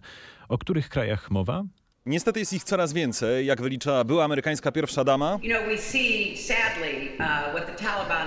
O 0.48 0.58
których 0.58 0.88
krajach 0.88 1.30
mowa? 1.30 1.64
Niestety 2.06 2.40
jest 2.40 2.52
ich 2.52 2.64
coraz 2.64 2.92
więcej, 2.92 3.46
jak 3.46 3.62
wylicza 3.62 4.04
była 4.04 4.24
amerykańska 4.24 4.72
pierwsza 4.72 5.04
dama. 5.04 5.38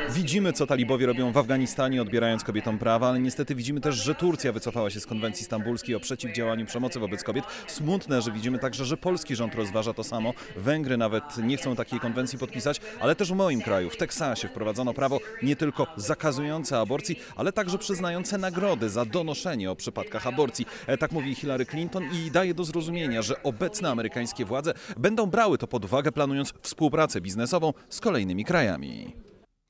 Widzimy, 0.09 0.53
co 0.53 0.67
talibowie 0.67 1.05
robią 1.05 1.31
w 1.31 1.37
Afganistanie, 1.37 2.01
odbierając 2.01 2.43
kobietom 2.43 2.79
prawa, 2.79 3.09
ale 3.09 3.19
niestety 3.19 3.55
widzimy 3.55 3.81
też, 3.81 3.95
że 3.95 4.15
Turcja 4.15 4.51
wycofała 4.51 4.89
się 4.89 4.99
z 4.99 5.05
konwencji 5.05 5.45
stambulskiej 5.45 5.95
o 5.95 5.99
przeciwdziałaniu 5.99 6.65
przemocy 6.65 6.99
wobec 6.99 7.23
kobiet. 7.23 7.45
Smutne, 7.67 8.21
że 8.21 8.31
widzimy 8.31 8.59
także, 8.59 8.85
że 8.85 8.97
polski 8.97 9.35
rząd 9.35 9.55
rozważa 9.55 9.93
to 9.93 10.03
samo. 10.03 10.33
Węgry 10.57 10.97
nawet 10.97 11.23
nie 11.37 11.57
chcą 11.57 11.75
takiej 11.75 11.99
konwencji 11.99 12.39
podpisać, 12.39 12.81
ale 12.99 13.15
też 13.15 13.31
w 13.31 13.35
moim 13.35 13.61
kraju, 13.61 13.89
w 13.89 13.97
Teksasie, 13.97 14.47
wprowadzono 14.47 14.93
prawo 14.93 15.19
nie 15.43 15.55
tylko 15.55 15.87
zakazujące 15.95 16.79
aborcji, 16.79 17.19
ale 17.35 17.51
także 17.51 17.77
przyznające 17.77 18.37
nagrody 18.37 18.89
za 18.89 19.05
donoszenie 19.05 19.71
o 19.71 19.75
przypadkach 19.75 20.27
aborcji. 20.27 20.65
E, 20.87 20.97
tak 20.97 21.11
mówi 21.11 21.35
Hillary 21.35 21.65
Clinton 21.65 22.03
i 22.13 22.31
daje 22.31 22.53
do 22.53 22.63
zrozumienia, 22.63 23.21
że 23.21 23.43
obecnie 23.43 23.68
obecne 23.69 23.89
amerykańskie 23.89 24.45
władze 24.45 24.73
będą 24.97 25.25
brały 25.25 25.57
to 25.57 25.67
pod 25.67 25.85
uwagę, 25.85 26.11
planując 26.11 26.53
współpracę 26.61 27.21
biznesową 27.21 27.73
z 27.89 27.99
kolejnymi 27.99 28.45
krajami. 28.45 29.13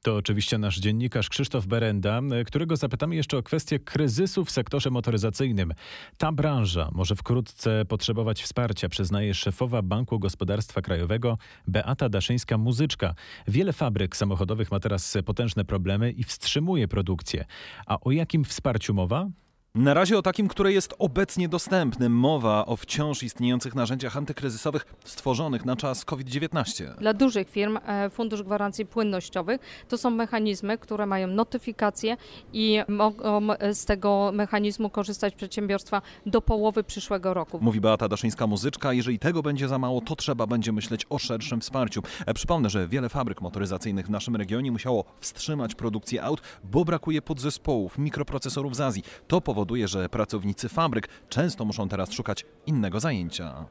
To 0.01 0.15
oczywiście 0.15 0.57
nasz 0.57 0.79
dziennikarz 0.79 1.29
Krzysztof 1.29 1.65
Berenda, 1.65 2.21
którego 2.45 2.75
zapytamy 2.75 3.15
jeszcze 3.15 3.37
o 3.37 3.43
kwestię 3.43 3.79
kryzysu 3.79 4.45
w 4.45 4.51
sektorze 4.51 4.89
motoryzacyjnym. 4.89 5.73
Ta 6.17 6.31
branża 6.31 6.89
może 6.91 7.15
wkrótce 7.15 7.85
potrzebować 7.85 8.43
wsparcia, 8.43 8.89
przyznaje 8.89 9.33
szefowa 9.33 9.81
Banku 9.81 10.19
Gospodarstwa 10.19 10.81
Krajowego 10.81 11.37
Beata 11.67 12.09
Daszyńska-Muzyczka. 12.09 13.13
Wiele 13.47 13.73
fabryk 13.73 14.15
samochodowych 14.15 14.71
ma 14.71 14.79
teraz 14.79 15.17
potężne 15.25 15.65
problemy 15.65 16.11
i 16.11 16.23
wstrzymuje 16.23 16.87
produkcję. 16.87 17.45
A 17.85 17.99
o 17.99 18.11
jakim 18.11 18.45
wsparciu 18.45 18.93
mowa? 18.93 19.29
Na 19.75 19.93
razie 19.93 20.17
o 20.17 20.21
takim, 20.21 20.47
które 20.47 20.73
jest 20.73 20.93
obecnie 20.99 21.49
dostępne. 21.49 22.09
Mowa 22.09 22.65
o 22.65 22.75
wciąż 22.75 23.23
istniejących 23.23 23.75
narzędziach 23.75 24.17
antykryzysowych 24.17 24.85
stworzonych 25.05 25.65
na 25.65 25.75
czas 25.75 26.05
COVID-19. 26.05 26.95
Dla 26.95 27.13
dużych 27.13 27.49
firm 27.49 27.79
e, 27.85 28.09
Fundusz 28.09 28.43
Gwarancji 28.43 28.85
Płynnościowych 28.85 29.61
to 29.87 29.97
są 29.97 30.09
mechanizmy, 30.09 30.77
które 30.77 31.05
mają 31.05 31.27
notyfikację 31.27 32.17
i 32.53 32.79
mogą 32.87 33.47
z 33.71 33.85
tego 33.85 34.31
mechanizmu 34.33 34.89
korzystać 34.89 35.35
przedsiębiorstwa 35.35 36.01
do 36.25 36.41
połowy 36.41 36.83
przyszłego 36.83 37.33
roku. 37.33 37.59
Mówi 37.61 37.81
Beata 37.81 38.07
Daszyńska-Muzyczka. 38.07 38.91
Jeżeli 38.91 39.19
tego 39.19 39.41
będzie 39.41 39.67
za 39.67 39.79
mało, 39.79 40.01
to 40.01 40.15
trzeba 40.15 40.47
będzie 40.47 40.71
myśleć 40.71 41.05
o 41.09 41.19
szerszym 41.19 41.61
wsparciu. 41.61 42.01
E, 42.25 42.33
przypomnę, 42.33 42.69
że 42.69 42.87
wiele 42.87 43.09
fabryk 43.09 43.41
motoryzacyjnych 43.41 44.07
w 44.07 44.09
naszym 44.09 44.35
regionie 44.35 44.71
musiało 44.71 45.03
wstrzymać 45.19 45.75
produkcję 45.75 46.23
aut, 46.23 46.41
bo 46.63 46.85
brakuje 46.85 47.21
podzespołów, 47.21 47.97
mikroprocesorów 47.97 48.75
z 48.75 48.81
Azji. 48.81 49.03
To 49.27 49.41
powoduje 49.41 49.58
powoduje, 49.59 49.87
że 49.87 50.09
pracownicy 50.09 50.69
fabryk 50.69 51.07
często 51.29 51.65
muszą 51.65 51.89
teraz 51.89 52.11
szukać 52.11 52.45
innego 52.65 52.99
zajęcia. 52.99 53.65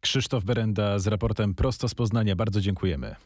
Krzysztof 0.00 0.44
Berenda 0.44 0.98
z 0.98 1.06
raportem 1.06 1.54
prosto 1.54 1.88
z 1.88 1.94
Poznania. 1.94 2.36
Bardzo 2.36 2.60
dziękujemy. 2.60 3.16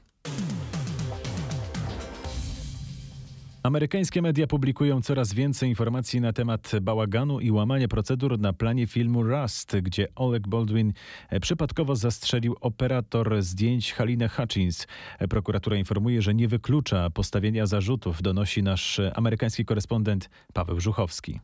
Amerykańskie 3.63 4.23
media 4.23 4.47
publikują 4.47 5.03
coraz 5.03 5.33
więcej 5.35 5.69
informacji 5.69 6.21
na 6.21 6.33
temat 6.33 6.73
bałaganu 6.83 7.41
i 7.41 7.51
łamania 7.51 7.89
procedur 7.89 8.39
na 8.39 8.53
planie 8.53 8.87
filmu 8.87 9.23
Rust, 9.23 9.77
gdzie 9.83 10.09
Oleg 10.15 10.49
Baldwin 10.49 10.93
przypadkowo 11.41 11.97
zastrzelił 11.97 12.57
operator 12.61 13.43
zdjęć 13.43 13.93
Halinę 13.93 14.29
Hutchins. 14.29 14.87
Prokuratura 15.31 15.77
informuje, 15.77 16.23
że 16.23 16.35
nie 16.35 16.49
wyklucza 16.49 17.11
postawienia 17.11 17.67
zarzutów, 17.67 18.23
donosi 18.23 18.63
nasz 18.63 19.01
amerykański 19.15 19.65
korespondent 19.65 20.31
Paweł 20.53 20.81
Żuchowski. 20.81 21.41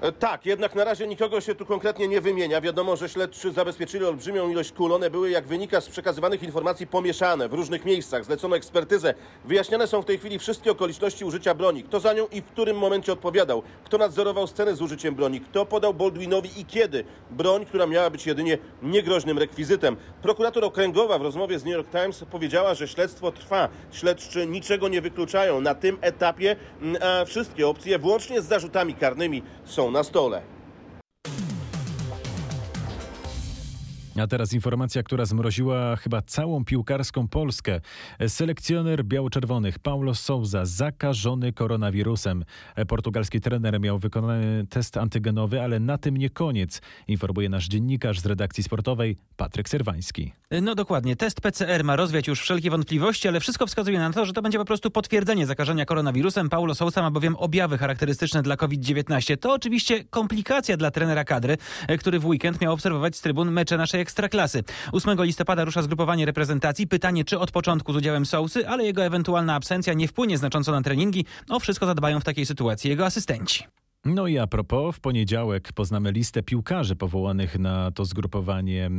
E, 0.00 0.12
tak, 0.12 0.46
jednak 0.46 0.74
na 0.74 0.84
razie 0.84 1.06
nikogo 1.06 1.40
się 1.40 1.54
tu 1.54 1.66
konkretnie 1.66 2.08
nie 2.08 2.20
wymienia. 2.20 2.60
Wiadomo, 2.60 2.96
że 2.96 3.08
śledczy 3.08 3.52
zabezpieczyli 3.52 4.04
olbrzymią 4.04 4.48
ilość 4.48 4.72
kul. 4.72 4.92
One 4.92 5.10
były, 5.10 5.30
jak 5.30 5.46
wynika 5.46 5.80
z 5.80 5.88
przekazywanych 5.88 6.42
informacji, 6.42 6.86
pomieszane 6.86 7.48
w 7.48 7.52
różnych 7.52 7.84
miejscach. 7.84 8.24
Zlecono 8.24 8.56
ekspertyzę. 8.56 9.14
Wyjaśniane 9.44 9.86
są 9.86 10.02
w 10.02 10.04
tej 10.04 10.18
chwili 10.18 10.38
wszystkie 10.38 10.70
okoliczności 10.70 11.24
użycia 11.24 11.54
broni. 11.54 11.82
Kto 11.82 12.00
za 12.00 12.12
nią 12.12 12.26
i 12.32 12.40
w 12.40 12.44
którym 12.44 12.78
momencie 12.78 13.12
odpowiadał. 13.12 13.62
Kto 13.84 13.98
nadzorował 13.98 14.46
scenę 14.46 14.76
z 14.76 14.82
użyciem 14.82 15.14
broni. 15.14 15.40
Kto 15.40 15.66
podał 15.66 15.94
Baldwinowi 15.94 16.60
i 16.60 16.64
kiedy. 16.64 17.04
Broń, 17.30 17.66
która 17.66 17.86
miała 17.86 18.10
być 18.10 18.26
jedynie 18.26 18.58
niegroźnym 18.82 19.38
rekwizytem. 19.38 19.96
Prokurator 20.22 20.64
okręgowa 20.64 21.18
w 21.18 21.22
rozmowie 21.22 21.58
z 21.58 21.64
New 21.64 21.74
York 21.74 21.90
Times 21.90 22.24
powiedziała, 22.30 22.74
że 22.74 22.88
śledztwo 22.88 23.32
trwa. 23.32 23.68
Śledczy 23.92 24.46
niczego 24.46 24.88
nie 24.88 25.00
wykluczają. 25.00 25.60
Na 25.60 25.74
tym 25.74 25.98
etapie 26.00 26.56
mm, 26.82 27.26
wszystkie 27.26 27.68
opcje, 27.68 27.98
włącznie 27.98 28.42
z 28.42 28.46
zarzutami 28.46 28.94
karnymi, 28.94 29.42
są 29.64 29.83
na 29.90 30.02
stole. 30.02 30.53
A 34.22 34.26
teraz 34.26 34.52
informacja, 34.52 35.02
która 35.02 35.24
zmroziła 35.24 35.96
chyba 35.96 36.22
całą 36.22 36.64
piłkarską 36.64 37.28
Polskę. 37.28 37.80
Selekcjoner 38.28 39.04
biało-czerwonych 39.04 39.78
Paulo 39.78 40.14
Souza 40.14 40.64
zakażony 40.64 41.52
koronawirusem. 41.52 42.44
Portugalski 42.88 43.40
trener 43.40 43.80
miał 43.80 43.98
wykonany 43.98 44.66
test 44.70 44.96
antygenowy, 44.96 45.62
ale 45.62 45.80
na 45.80 45.98
tym 45.98 46.16
nie 46.16 46.30
koniec, 46.30 46.80
informuje 47.08 47.48
nasz 47.48 47.68
dziennikarz 47.68 48.20
z 48.20 48.26
redakcji 48.26 48.64
sportowej 48.64 49.16
Patryk 49.36 49.68
Serwański. 49.68 50.32
No 50.62 50.74
dokładnie. 50.74 51.16
Test 51.16 51.40
PCR 51.40 51.84
ma 51.84 51.96
rozwiać 51.96 52.28
już 52.28 52.40
wszelkie 52.40 52.70
wątpliwości, 52.70 53.28
ale 53.28 53.40
wszystko 53.40 53.66
wskazuje 53.66 53.98
na 53.98 54.12
to, 54.12 54.26
że 54.26 54.32
to 54.32 54.42
będzie 54.42 54.58
po 54.58 54.64
prostu 54.64 54.90
potwierdzenie 54.90 55.46
zakażenia 55.46 55.86
koronawirusem. 55.86 56.48
Paulo 56.48 56.74
Sousa 56.74 57.02
ma 57.02 57.10
bowiem 57.10 57.36
objawy 57.36 57.78
charakterystyczne 57.78 58.42
dla 58.42 58.56
COVID-19. 58.56 59.36
To 59.36 59.52
oczywiście 59.52 60.04
komplikacja 60.04 60.76
dla 60.76 60.90
trenera 60.90 61.24
kadry, 61.24 61.56
który 61.98 62.18
w 62.18 62.26
weekend 62.26 62.60
miał 62.60 62.72
obserwować 62.72 63.16
z 63.16 63.20
trybun 63.20 63.50
mecze 63.50 63.76
naszej 63.76 64.03
Ekstraklasy. 64.04 64.64
8 64.92 65.24
listopada 65.24 65.64
rusza 65.64 65.82
zgrupowanie 65.82 66.26
reprezentacji. 66.26 66.86
Pytanie, 66.86 67.24
czy 67.24 67.38
od 67.38 67.50
początku 67.50 67.92
z 67.92 67.96
udziałem 67.96 68.26
Sousy, 68.26 68.68
ale 68.68 68.84
jego 68.84 69.04
ewentualna 69.04 69.54
absencja 69.54 69.94
nie 69.94 70.08
wpłynie 70.08 70.38
znacząco 70.38 70.72
na 70.72 70.82
treningi. 70.82 71.24
O 71.48 71.60
wszystko 71.60 71.86
zadbają 71.86 72.20
w 72.20 72.24
takiej 72.24 72.46
sytuacji 72.46 72.90
jego 72.90 73.06
asystenci. 73.06 73.64
No 74.04 74.26
i 74.26 74.38
a 74.38 74.46
propos, 74.46 74.96
w 74.96 75.00
poniedziałek 75.00 75.72
poznamy 75.72 76.12
listę 76.12 76.42
piłkarzy 76.42 76.96
powołanych 76.96 77.58
na 77.58 77.90
to 77.90 78.04
zgrupowanie 78.04 78.90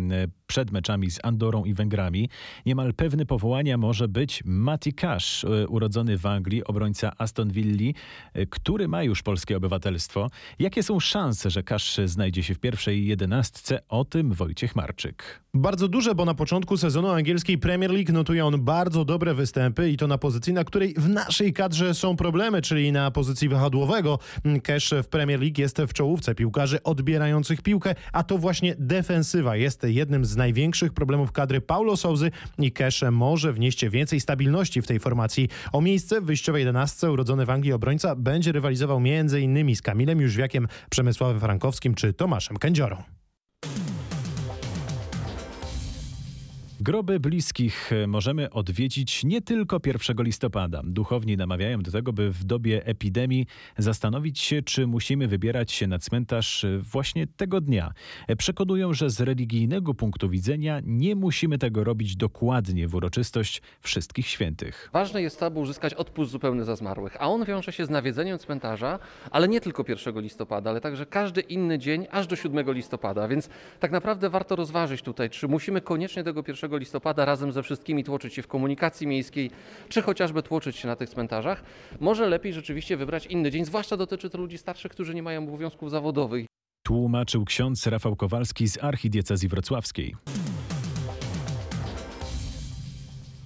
przed 0.48 0.72
meczami 0.72 1.12
z 1.12 1.20
Andorą 1.24 1.64
i 1.64 1.74
Węgrami. 1.74 2.30
Niemal 2.66 2.94
pewny 2.94 3.26
powołania 3.26 3.78
może 3.78 4.08
być 4.08 4.44
Mati 4.46 4.94
Cash, 4.94 5.44
e, 5.44 5.68
urodzony 5.68 6.18
w 6.18 6.26
Anglii, 6.26 6.64
obrońca 6.64 7.12
Aston 7.18 7.52
Villa, 7.52 7.94
e, 8.34 8.46
który 8.46 8.88
ma 8.88 9.04
już 9.04 9.24
polskie 9.24 9.58
obywatelstwo. 9.58 10.30
Jakie 10.60 10.84
są 10.84 11.00
szanse, 11.00 11.50
że 11.50 11.64
Cash 11.64 12.00
znajdzie 12.06 12.44
się 12.44 12.54
w 12.54 12.60
pierwszej 12.60 13.06
jedenastce? 13.06 13.80
O 13.90 14.06
tym 14.06 14.34
Wojciech 14.34 14.76
Marczyk. 14.76 15.42
Bardzo 15.54 15.88
duże, 15.88 16.16
bo 16.16 16.26
na 16.26 16.34
początku 16.34 16.78
sezonu 16.78 17.10
angielskiej 17.10 17.58
Premier 17.58 17.92
League 17.92 18.14
notuje 18.14 18.46
on 18.46 18.64
bardzo 18.64 19.06
dobre 19.06 19.34
występy 19.34 19.90
i 19.90 19.98
to 19.98 20.08
na 20.08 20.18
pozycji, 20.18 20.54
na 20.54 20.64
której 20.64 20.94
w 20.98 21.10
naszej 21.10 21.54
kadrze 21.54 21.94
są 21.94 22.16
problemy, 22.16 22.62
czyli 22.62 22.92
na 22.92 23.12
pozycji 23.12 23.50
wahadłowego. 23.50 24.20
Cash 24.64 24.95
w 25.04 25.08
Premier 25.08 25.40
League 25.40 25.62
jest 25.62 25.82
w 25.82 25.94
czołówce 25.94 26.36
piłkarzy 26.36 26.84
odbierających 26.84 27.62
piłkę, 27.62 27.96
a 28.14 28.24
to 28.24 28.38
właśnie 28.38 28.76
defensywa 28.80 29.56
jest 29.56 29.84
jednym 29.84 30.26
z 30.26 30.36
największych 30.36 30.94
problemów 30.94 31.32
kadry 31.32 31.62
Paulo 31.62 31.98
Souzy 31.98 32.32
i 32.60 32.72
Cash 32.72 33.04
może 33.12 33.54
wnieść 33.54 33.86
więcej 33.86 34.20
stabilności 34.20 34.82
w 34.82 34.88
tej 34.88 35.00
formacji. 35.00 35.50
O 35.72 35.82
miejsce 35.82 36.22
w 36.22 36.26
wyjściowej 36.26 36.60
11 36.60 37.12
urodzony 37.12 37.46
w 37.46 37.50
Anglii 37.50 37.74
obrońca 37.74 38.16
będzie 38.16 38.52
rywalizował 38.52 38.98
m.in. 38.98 39.76
z 39.76 39.82
Kamilem 39.82 40.22
Jóźwiakiem, 40.22 40.68
Przemysławem 40.90 41.40
Frankowskim 41.40 41.96
czy 41.96 42.14
Tomaszem 42.14 42.58
Kędziorą. 42.58 43.15
Groby 46.86 47.20
bliskich 47.20 47.92
możemy 48.08 48.50
odwiedzić 48.50 49.24
nie 49.24 49.42
tylko 49.42 49.80
1 49.86 50.18
listopada. 50.20 50.82
Duchowni 50.84 51.38
namawiają 51.38 51.82
do 51.82 51.92
tego, 51.92 52.14
by 52.14 52.32
w 52.32 52.44
dobie 52.44 52.86
epidemii 52.86 53.46
zastanowić 53.78 54.40
się, 54.40 54.62
czy 54.62 54.88
musimy 54.88 55.28
wybierać 55.28 55.72
się 55.72 55.88
na 55.88 56.00
cmentarz 56.00 56.66
właśnie 56.80 57.28
tego 57.28 57.62
dnia. 57.62 57.92
Przekonują, 58.38 58.94
że 58.94 59.10
z 59.10 59.22
religijnego 59.22 59.94
punktu 59.94 60.30
widzenia 60.30 60.82
nie 60.84 61.16
musimy 61.16 61.58
tego 61.58 61.84
robić 61.84 62.16
dokładnie 62.16 62.88
w 62.88 62.96
uroczystość 62.96 63.62
wszystkich 63.82 64.28
świętych. 64.28 64.90
Ważne 64.94 65.22
jest 65.22 65.40
to, 65.40 65.46
aby 65.46 65.60
uzyskać 65.60 65.94
odpust 65.94 66.32
zupełny 66.32 66.66
za 66.66 66.76
zmarłych, 66.76 67.18
a 67.20 67.28
on 67.28 67.46
wiąże 67.46 67.72
się 67.72 67.86
z 67.86 67.90
nawiedzeniem 67.90 68.40
cmentarza, 68.40 69.00
ale 69.32 69.48
nie 69.48 69.62
tylko 69.62 69.86
1 69.88 70.20
listopada, 70.20 70.70
ale 70.70 70.82
także 70.82 71.06
każdy 71.06 71.42
inny 71.42 71.80
dzień 71.80 72.08
aż 72.12 72.28
do 72.28 72.36
7 72.36 72.74
listopada, 72.74 73.28
więc 73.28 73.50
tak 73.80 73.92
naprawdę 73.92 74.30
warto 74.30 74.56
rozważyć 74.56 75.02
tutaj, 75.02 75.30
czy 75.30 75.48
musimy 75.48 75.82
koniecznie 75.82 76.24
tego 76.24 76.44
1 76.48 76.75
1 76.75 76.75
listopada 76.78 77.26
razem 77.26 77.52
ze 77.52 77.64
wszystkimi 77.64 78.04
tłoczyć 78.04 78.34
się 78.34 78.42
w 78.42 78.48
komunikacji 78.48 79.08
miejskiej, 79.08 79.52
czy 79.90 80.02
chociażby 80.02 80.44
tłoczyć 80.44 80.76
się 80.76 80.88
na 80.88 80.96
tych 80.96 81.10
cmentarzach, 81.10 81.64
może 82.00 82.30
lepiej 82.30 82.54
rzeczywiście 82.54 82.98
wybrać 82.98 83.26
inny 83.26 83.52
dzień, 83.52 83.66
zwłaszcza 83.66 83.98
dotyczy 83.98 84.30
to 84.30 84.38
ludzi 84.38 84.58
starszych, 84.58 84.92
którzy 84.92 85.16
nie 85.16 85.24
mają 85.24 85.44
obowiązków 85.44 85.92
zawodowych. 85.92 86.46
Tłumaczył 86.86 87.46
ksiądz 87.46 87.88
Rafał 87.88 88.16
Kowalski 88.16 88.68
z 88.68 88.84
archidiecezji 88.84 89.50
wrocławskiej. 89.50 90.16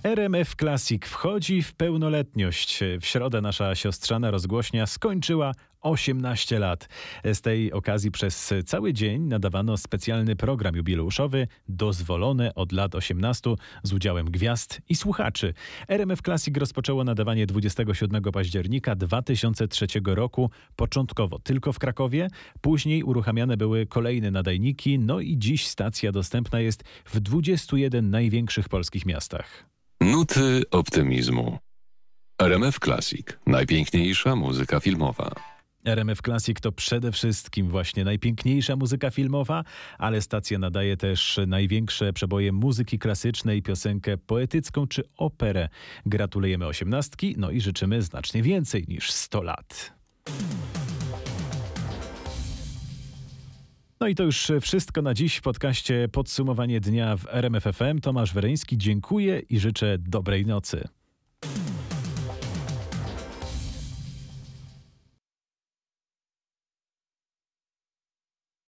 RMF 0.03 0.55
Classic 0.55 1.05
wchodzi 1.05 1.61
w 1.61 1.73
pełnoletność. 1.73 2.79
W 3.01 3.05
środę 3.05 3.41
nasza 3.41 3.75
siostrzana 3.75 4.31
rozgłośnia 4.31 4.87
skończyła 4.87 5.51
18 5.81 6.59
lat. 6.59 6.89
Z 7.33 7.41
tej 7.41 7.73
okazji 7.73 8.11
przez 8.11 8.53
cały 8.65 8.93
dzień 8.93 9.21
nadawano 9.21 9.77
specjalny 9.77 10.35
program 10.35 10.75
jubileuszowy 10.75 11.47
dozwolone 11.69 12.55
od 12.55 12.71
lat 12.71 12.95
18 12.95 13.55
z 13.83 13.93
udziałem 13.93 14.31
gwiazd 14.31 14.81
i 14.89 14.95
słuchaczy. 14.95 15.53
RMF 15.87 16.21
Classic 16.21 16.57
rozpoczęło 16.57 17.03
nadawanie 17.03 17.45
27 17.45 18.23
października 18.23 18.95
2003 18.95 19.87
roku, 20.05 20.49
początkowo 20.75 21.39
tylko 21.39 21.73
w 21.73 21.79
Krakowie, 21.79 22.27
później 22.61 23.03
uruchamiane 23.03 23.57
były 23.57 23.85
kolejne 23.85 24.31
nadajniki, 24.31 24.99
no 24.99 25.19
i 25.19 25.37
dziś 25.37 25.67
stacja 25.67 26.11
dostępna 26.11 26.59
jest 26.59 26.83
w 27.05 27.19
21 27.19 28.09
największych 28.09 28.69
polskich 28.69 29.05
miastach. 29.05 29.69
Nuty 30.01 30.63
optymizmu. 30.71 31.57
RMF 32.41 32.79
Classic. 32.79 33.27
Najpiękniejsza 33.47 34.35
muzyka 34.35 34.79
filmowa. 34.79 35.31
RMF 35.85 36.21
Classic 36.21 36.59
to 36.61 36.71
przede 36.71 37.11
wszystkim 37.11 37.69
właśnie 37.69 38.03
najpiękniejsza 38.03 38.75
muzyka 38.75 39.11
filmowa, 39.11 39.63
ale 39.97 40.21
stacja 40.21 40.59
nadaje 40.59 40.97
też 40.97 41.39
największe 41.47 42.13
przeboje 42.13 42.51
muzyki 42.51 42.99
klasycznej, 42.99 43.61
piosenkę 43.61 44.17
poetycką 44.17 44.87
czy 44.87 45.03
operę. 45.17 45.69
Gratulujemy 46.05 46.67
osiemnastki, 46.67 47.35
no 47.37 47.51
i 47.51 47.61
życzymy 47.61 48.01
znacznie 48.01 48.43
więcej 48.43 48.85
niż 48.87 49.11
100 49.11 49.41
lat. 49.41 49.93
No 54.01 54.07
i 54.07 54.15
to 54.15 54.23
już 54.23 54.51
wszystko 54.61 55.01
na 55.01 55.13
dziś 55.13 55.35
w 55.35 55.41
podcaście 55.41 56.07
Podsumowanie 56.11 56.79
dnia 56.79 57.17
w 57.17 57.27
RMF 57.29 57.63
FM. 57.63 57.99
Tomasz 58.01 58.33
Wereński, 58.33 58.77
dziękuję 58.77 59.39
i 59.39 59.59
życzę 59.59 59.97
dobrej 59.97 60.45
nocy. 60.45 60.87